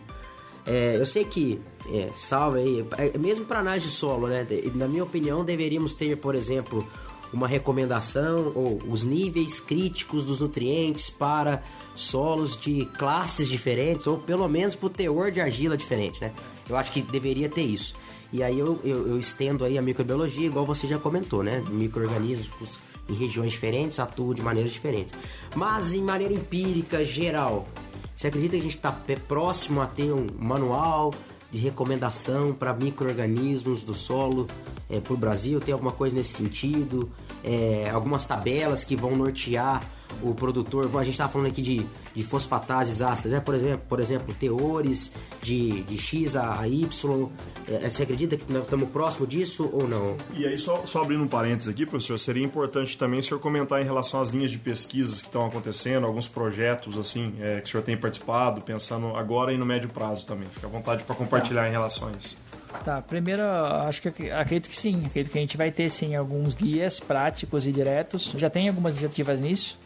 [0.66, 1.62] é, eu sei que,
[1.92, 4.46] é, salve aí, é, mesmo para análise de solo, né?
[4.74, 6.86] Na minha opinião, deveríamos ter, por exemplo,
[7.34, 11.64] uma recomendação ou os níveis críticos dos nutrientes para
[11.96, 16.32] solos de classes diferentes ou pelo menos para o teor de argila diferente, né?
[16.70, 17.94] Eu acho que deveria ter isso.
[18.32, 21.64] E aí eu, eu, eu estendo aí a microbiologia, igual você já comentou, né?
[21.70, 25.14] Micro-organismos em regiões diferentes atuam de maneiras diferentes.
[25.56, 27.68] Mas em maneira empírica, geral,
[28.16, 28.92] você acredita que a gente está
[29.28, 31.14] próximo a ter um manual
[31.56, 34.48] de recomendação para micro-organismos do solo
[34.90, 35.60] é, para o Brasil?
[35.60, 37.10] Tem alguma coisa nesse sentido?
[37.46, 39.80] é, algumas tabelas que vão nortear
[40.22, 40.90] o produtor.
[40.96, 43.40] A gente está falando aqui de, de fosfatases ácidas, né?
[43.40, 47.30] por, exemplo, por exemplo, teores de, de X a, Y.
[47.68, 50.16] É, você acredita que estamos próximo disso ou não?
[50.34, 53.82] E aí, só, só abrindo um parênteses aqui, professor, seria importante também o senhor comentar
[53.82, 57.72] em relação às linhas de pesquisas que estão acontecendo, alguns projetos assim é, que o
[57.72, 60.48] senhor tem participado, pensando agora e no médio prazo também.
[60.50, 61.68] Fica à vontade para compartilhar tá.
[61.68, 62.38] em relação a isso.
[62.84, 65.04] Tá, primeiro, acho que acredito que sim.
[65.06, 68.34] Acredito que a gente vai ter sim alguns guias práticos e diretos.
[68.38, 69.78] Já tem algumas iniciativas nisso.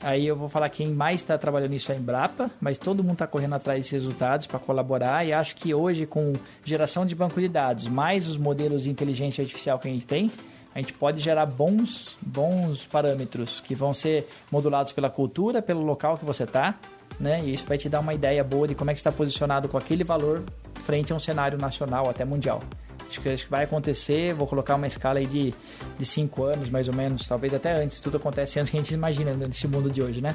[0.00, 3.14] Aí eu vou falar quem mais está trabalhando nisso é a Embrapa, mas todo mundo
[3.14, 6.32] está correndo atrás desses resultados para colaborar e acho que hoje com
[6.64, 10.30] geração de banco de dados, mais os modelos de inteligência artificial que a gente tem,
[10.72, 16.16] a gente pode gerar bons, bons parâmetros que vão ser modulados pela cultura, pelo local
[16.16, 16.76] que você está,
[17.18, 17.42] né?
[17.44, 19.76] E isso vai te dar uma ideia boa de como é que está posicionado com
[19.76, 20.44] aquele valor
[20.84, 22.62] frente a um cenário nacional, até mundial.
[23.08, 25.54] Acho que, acho que vai acontecer, vou colocar uma escala aí de,
[25.98, 28.92] de cinco anos, mais ou menos, talvez até antes, tudo acontece antes que a gente
[28.92, 30.34] imagina nesse mundo de hoje, né?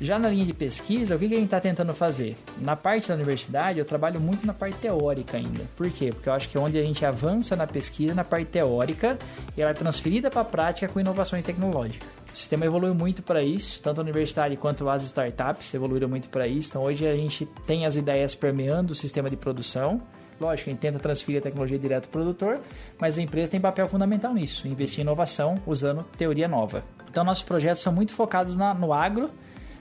[0.00, 2.34] Já na linha de pesquisa, o que, que a gente está tentando fazer?
[2.58, 5.68] Na parte da universidade, eu trabalho muito na parte teórica ainda.
[5.76, 6.08] Por quê?
[6.08, 9.18] Porque eu acho que é onde a gente avança na pesquisa, na parte teórica,
[9.54, 12.08] e ela é transferida para a prática com inovações tecnológicas.
[12.32, 16.46] O sistema evoluiu muito para isso, tanto a universidade quanto as startups evoluíram muito para
[16.46, 16.70] isso.
[16.70, 20.00] Então hoje a gente tem as ideias permeando o sistema de produção.
[20.40, 22.60] Lógico, a gente tenta transferir a tecnologia direto para o produtor,
[22.98, 26.82] mas a empresa tem papel fundamental nisso, investir em inovação usando teoria nova.
[27.10, 29.28] Então nossos projetos são muito focados na, no agro,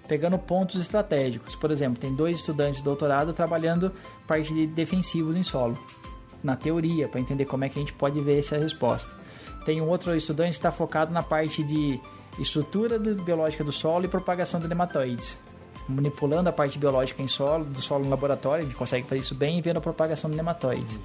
[0.06, 1.56] pegando pontos estratégicos.
[1.56, 3.94] Por exemplo, tem dois estudantes de doutorado trabalhando
[4.28, 5.78] parte de defensivos em solo,
[6.44, 9.10] na teoria, para entender como é que a gente pode ver essa resposta.
[9.64, 12.02] Tem um outro estudante que está focado na parte de
[12.38, 15.38] estrutura do, biológica do solo e propagação de nematóides.
[15.88, 19.36] Manipulando a parte biológica em solo, do solo no laboratório, a gente consegue fazer isso
[19.36, 21.00] bem e vendo a propagação de nematóides.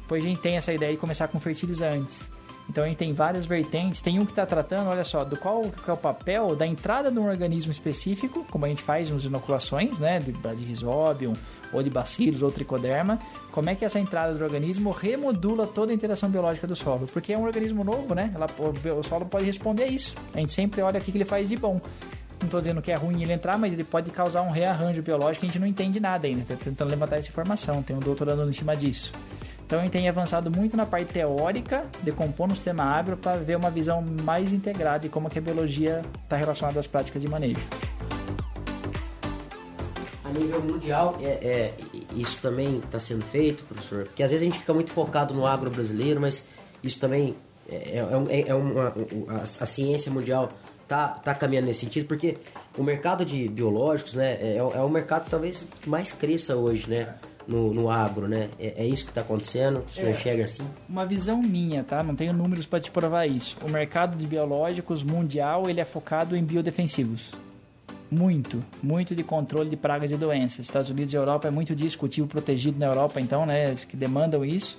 [0.00, 2.20] Depois a gente tem essa ideia de começar com fertilizantes.
[2.68, 4.00] Então a gente tem várias vertentes.
[4.00, 7.10] Tem um que está tratando, olha só, do qual que é o papel da entrada
[7.10, 11.34] de um organismo específico, como a gente faz nas inoculações, né, de, de Rhizobium,
[11.72, 13.18] ou de bacilos, ou tricoderma.
[13.52, 17.06] Como é que essa entrada do organismo remodula toda a interação biológica do solo?
[17.12, 18.32] Porque é um organismo novo, né?
[18.34, 20.14] Ela, o, o solo pode responder a isso.
[20.32, 21.80] A gente sempre olha o que ele faz de bom.
[22.44, 25.46] Não estou dizendo que é ruim ele entrar, mas ele pode causar um rearranjo biológico
[25.46, 26.42] a gente não entende nada ainda.
[26.42, 27.82] Está tentando levantar essa informação.
[27.82, 29.12] Tem um doutorando em cima disso.
[29.66, 33.70] Então gente tem avançado muito na parte teórica, decompondo o sistema agro para ver uma
[33.70, 37.62] visão mais integrada de como que a biologia está relacionada às práticas de manejo.
[40.22, 41.74] A nível mundial, é, é
[42.14, 44.04] isso também está sendo feito, professor?
[44.04, 46.44] Porque às vezes a gente fica muito focado no agro brasileiro, mas
[46.82, 47.34] isso também
[47.70, 48.94] é, é, é, é uma,
[49.30, 50.50] a, a ciência mundial
[50.88, 52.36] tá, tá caminhando nesse sentido, porque
[52.76, 57.14] o mercado de biológicos, né, é, é o mercado que talvez mais cresça hoje, né?
[57.46, 58.48] no, no agro, né?
[58.58, 59.84] É, é isso que está acontecendo?
[59.88, 60.62] Senhor é, enxerga assim?
[60.88, 62.02] Uma visão minha, tá?
[62.02, 63.56] Não tenho números para te provar isso.
[63.66, 67.32] O mercado de biológicos mundial ele é focado em biodefensivos.
[68.10, 70.60] Muito, muito de controle de pragas e doenças.
[70.60, 73.74] Estados Unidos e Europa é muito disso, cultivo protegido na Europa, então, né?
[73.88, 74.78] Que demandam isso.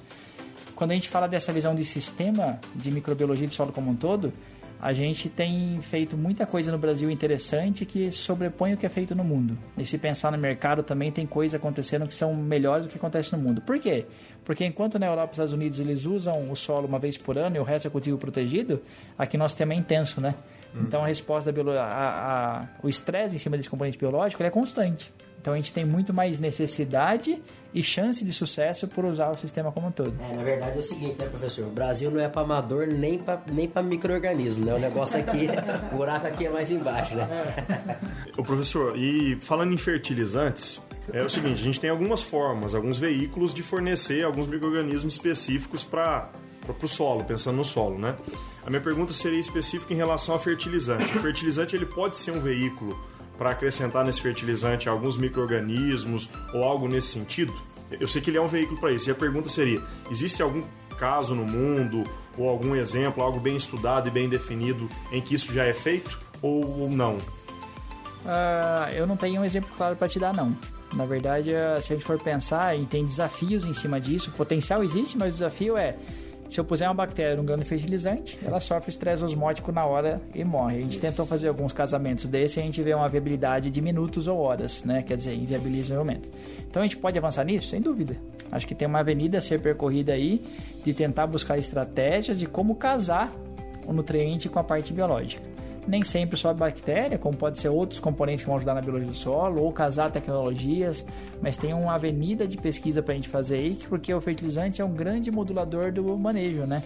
[0.76, 4.34] Quando a gente fala dessa visão de sistema de microbiologia de solo como um todo,
[4.80, 9.15] a gente tem feito muita coisa no Brasil interessante que sobrepõe o que é feito
[9.15, 9.57] no mundo.
[9.78, 13.36] E se pensar no mercado também tem coisas acontecendo que são melhores do que acontece
[13.36, 13.61] no mundo.
[13.61, 14.05] Por quê?
[14.43, 17.55] Porque enquanto na Europa e Estados Unidos eles usam o solo uma vez por ano
[17.55, 18.82] e o resto é cultivo protegido,
[19.17, 20.36] aqui nós temos é intenso, né?
[20.73, 20.82] Uhum.
[20.84, 24.49] Então a resposta da biologia, a, a, o estresse em cima desse componente biológico é
[24.49, 25.11] constante.
[25.46, 27.39] Então a gente tem muito mais necessidade
[27.72, 30.12] e chance de sucesso por usar o sistema como um todo.
[30.20, 31.68] É, na verdade é o seguinte, né, professor?
[31.68, 34.74] O Brasil não é para amador nem para nem para microorganismo, né?
[34.74, 35.48] O negócio aqui,
[35.93, 37.28] o buraco aqui é mais embaixo, né?
[38.36, 40.82] O professor, e falando em fertilizantes,
[41.14, 45.84] é o seguinte, a gente tem algumas formas, alguns veículos de fornecer alguns microorganismos específicos
[45.84, 46.28] para
[46.66, 48.16] para o solo, pensando no solo, né?
[48.66, 51.14] A minha pergunta seria específica em relação a fertilizantes.
[51.14, 53.00] O fertilizante ele pode ser um veículo
[53.38, 57.54] para acrescentar nesse fertilizante alguns micro-organismos ou algo nesse sentido?
[57.92, 59.10] Eu sei que ele é um veículo para isso.
[59.10, 60.64] E a pergunta seria: existe algum
[60.98, 62.04] caso no mundo
[62.38, 66.20] ou algum exemplo, algo bem estudado e bem definido em que isso já é feito
[66.42, 67.16] ou não?
[68.26, 70.56] Uh, eu não tenho um exemplo claro para te dar, não.
[70.94, 74.84] Na verdade, ah, se a gente for pensar, tem desafios em cima disso, o potencial
[74.84, 75.96] existe, mas o desafio é
[76.50, 80.43] se eu puser uma bactéria num grande fertilizante, ela sofre estresse osmótico na hora e
[80.43, 80.78] morre.
[80.78, 81.02] A gente Isso.
[81.02, 84.84] tentou fazer alguns casamentos desse e a gente vê uma viabilidade de minutos ou horas,
[84.84, 85.04] né?
[85.04, 86.30] Quer dizer, inviabiliza o desenvolvimento.
[86.70, 87.68] Então a gente pode avançar nisso?
[87.68, 88.16] Sem dúvida.
[88.52, 90.41] Acho que tem uma avenida a ser percorrida aí
[90.84, 93.32] de tentar buscar estratégias de como casar
[93.88, 95.55] o nutriente com a parte biológica
[95.88, 99.08] nem sempre só a bactéria, como pode ser outros componentes que vão ajudar na biologia
[99.08, 101.06] do solo, ou casar tecnologias,
[101.42, 104.86] mas tem uma avenida de pesquisa para a gente fazer aí, porque o fertilizante é
[104.86, 106.82] um grande modulador do manejo, né?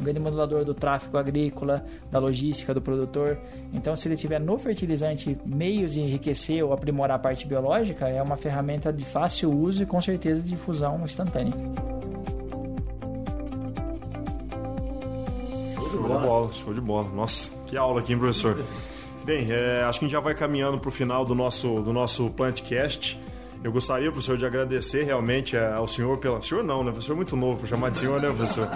[0.00, 3.38] Um grande modulador do tráfego agrícola, da logística do produtor.
[3.72, 8.22] Então, se ele tiver no fertilizante meios de enriquecer ou aprimorar a parte biológica, é
[8.22, 11.52] uma ferramenta de fácil uso e com certeza de difusão instantânea.
[15.74, 17.08] Show de bola, show de bola.
[17.10, 18.64] Nossa, que aula aqui, hein, professor?
[19.24, 21.92] Bem, é, acho que a gente já vai caminhando para o final do nosso, do
[21.92, 23.18] nosso Plantcast.
[23.64, 26.40] Eu gostaria, professor, de agradecer realmente é, ao senhor pela.
[26.40, 26.92] Senhor não, né?
[26.92, 28.70] Professor é muito novo para chamar de senhor, né, professor?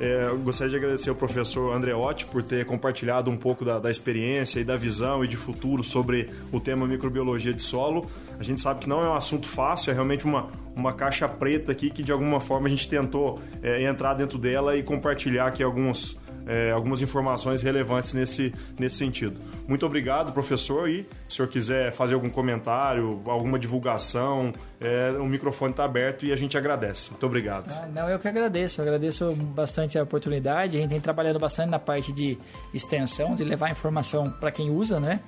[0.00, 3.90] É, eu gostaria de agradecer ao professor Andreotti por ter compartilhado um pouco da, da,
[3.90, 8.10] experiência e da visão e de futuro sobre o tema microbiologia de solo.
[8.36, 11.70] A gente sabe que não é um assunto fácil, é realmente uma, uma caixa preta
[11.70, 15.62] aqui que de alguma forma a gente tentou é, entrar dentro dela e compartilhar aqui
[15.62, 16.18] alguns
[16.50, 19.40] é, algumas informações relevantes nesse, nesse sentido.
[19.68, 25.26] Muito obrigado, professor, e se o senhor quiser fazer algum comentário, alguma divulgação, é, o
[25.26, 27.10] microfone está aberto e a gente agradece.
[27.10, 27.70] Muito obrigado.
[27.70, 28.80] Ah, não, eu que agradeço.
[28.80, 30.76] Eu agradeço bastante a oportunidade.
[30.76, 32.36] A gente tem trabalhado bastante na parte de
[32.74, 35.20] extensão, de levar informação para quem usa, né?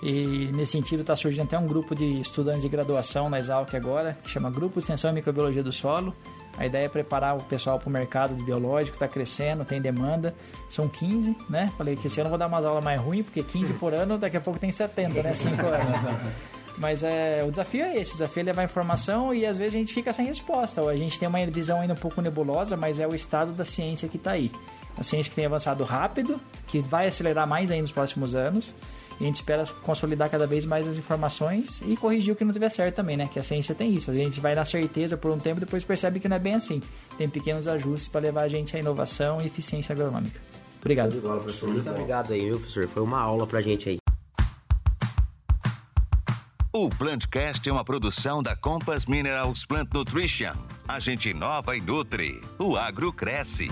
[0.00, 4.16] E nesse sentido está surgindo até um grupo de estudantes de graduação na Exalc agora,
[4.22, 6.14] que chama Grupo Extensão e Microbiologia do Solo.
[6.58, 10.34] A ideia é preparar o pessoal para o mercado de biológico, está crescendo, tem demanda.
[10.68, 11.72] São 15, né?
[11.78, 14.18] Falei que esse ano eu vou dar umas aulas mais ruins, porque 15 por ano,
[14.18, 15.32] daqui a pouco tem 70, né?
[15.32, 16.02] 5 anos.
[16.02, 16.34] Né?
[16.76, 19.78] Mas é, o desafio é esse, o desafio é levar informação e às vezes a
[19.78, 20.80] gente fica sem resposta.
[20.80, 23.64] Ou a gente tem uma visão ainda um pouco nebulosa, mas é o estado da
[23.64, 24.52] ciência que está aí.
[24.96, 28.72] A ciência que tem avançado rápido, que vai acelerar mais ainda nos próximos anos
[29.20, 32.52] e a gente espera consolidar cada vez mais as informações e corrigir o que não
[32.52, 33.28] tiver certo também, né?
[33.32, 34.10] Que a ciência tem isso.
[34.10, 36.54] A gente vai na certeza por um tempo e depois percebe que não é bem
[36.54, 36.80] assim.
[37.16, 40.40] Tem pequenos ajustes para levar a gente à inovação e eficiência agronômica.
[40.80, 41.20] Obrigado.
[41.20, 41.68] Bola, professor.
[41.68, 42.88] Muito obrigado aí, viu, professor?
[42.88, 43.98] Foi uma aula pra gente aí.
[46.72, 50.54] O Plantcast é uma produção da Compass Minerals Plant Nutrition.
[50.86, 52.40] A gente inova e nutre.
[52.58, 53.68] O agro cresce.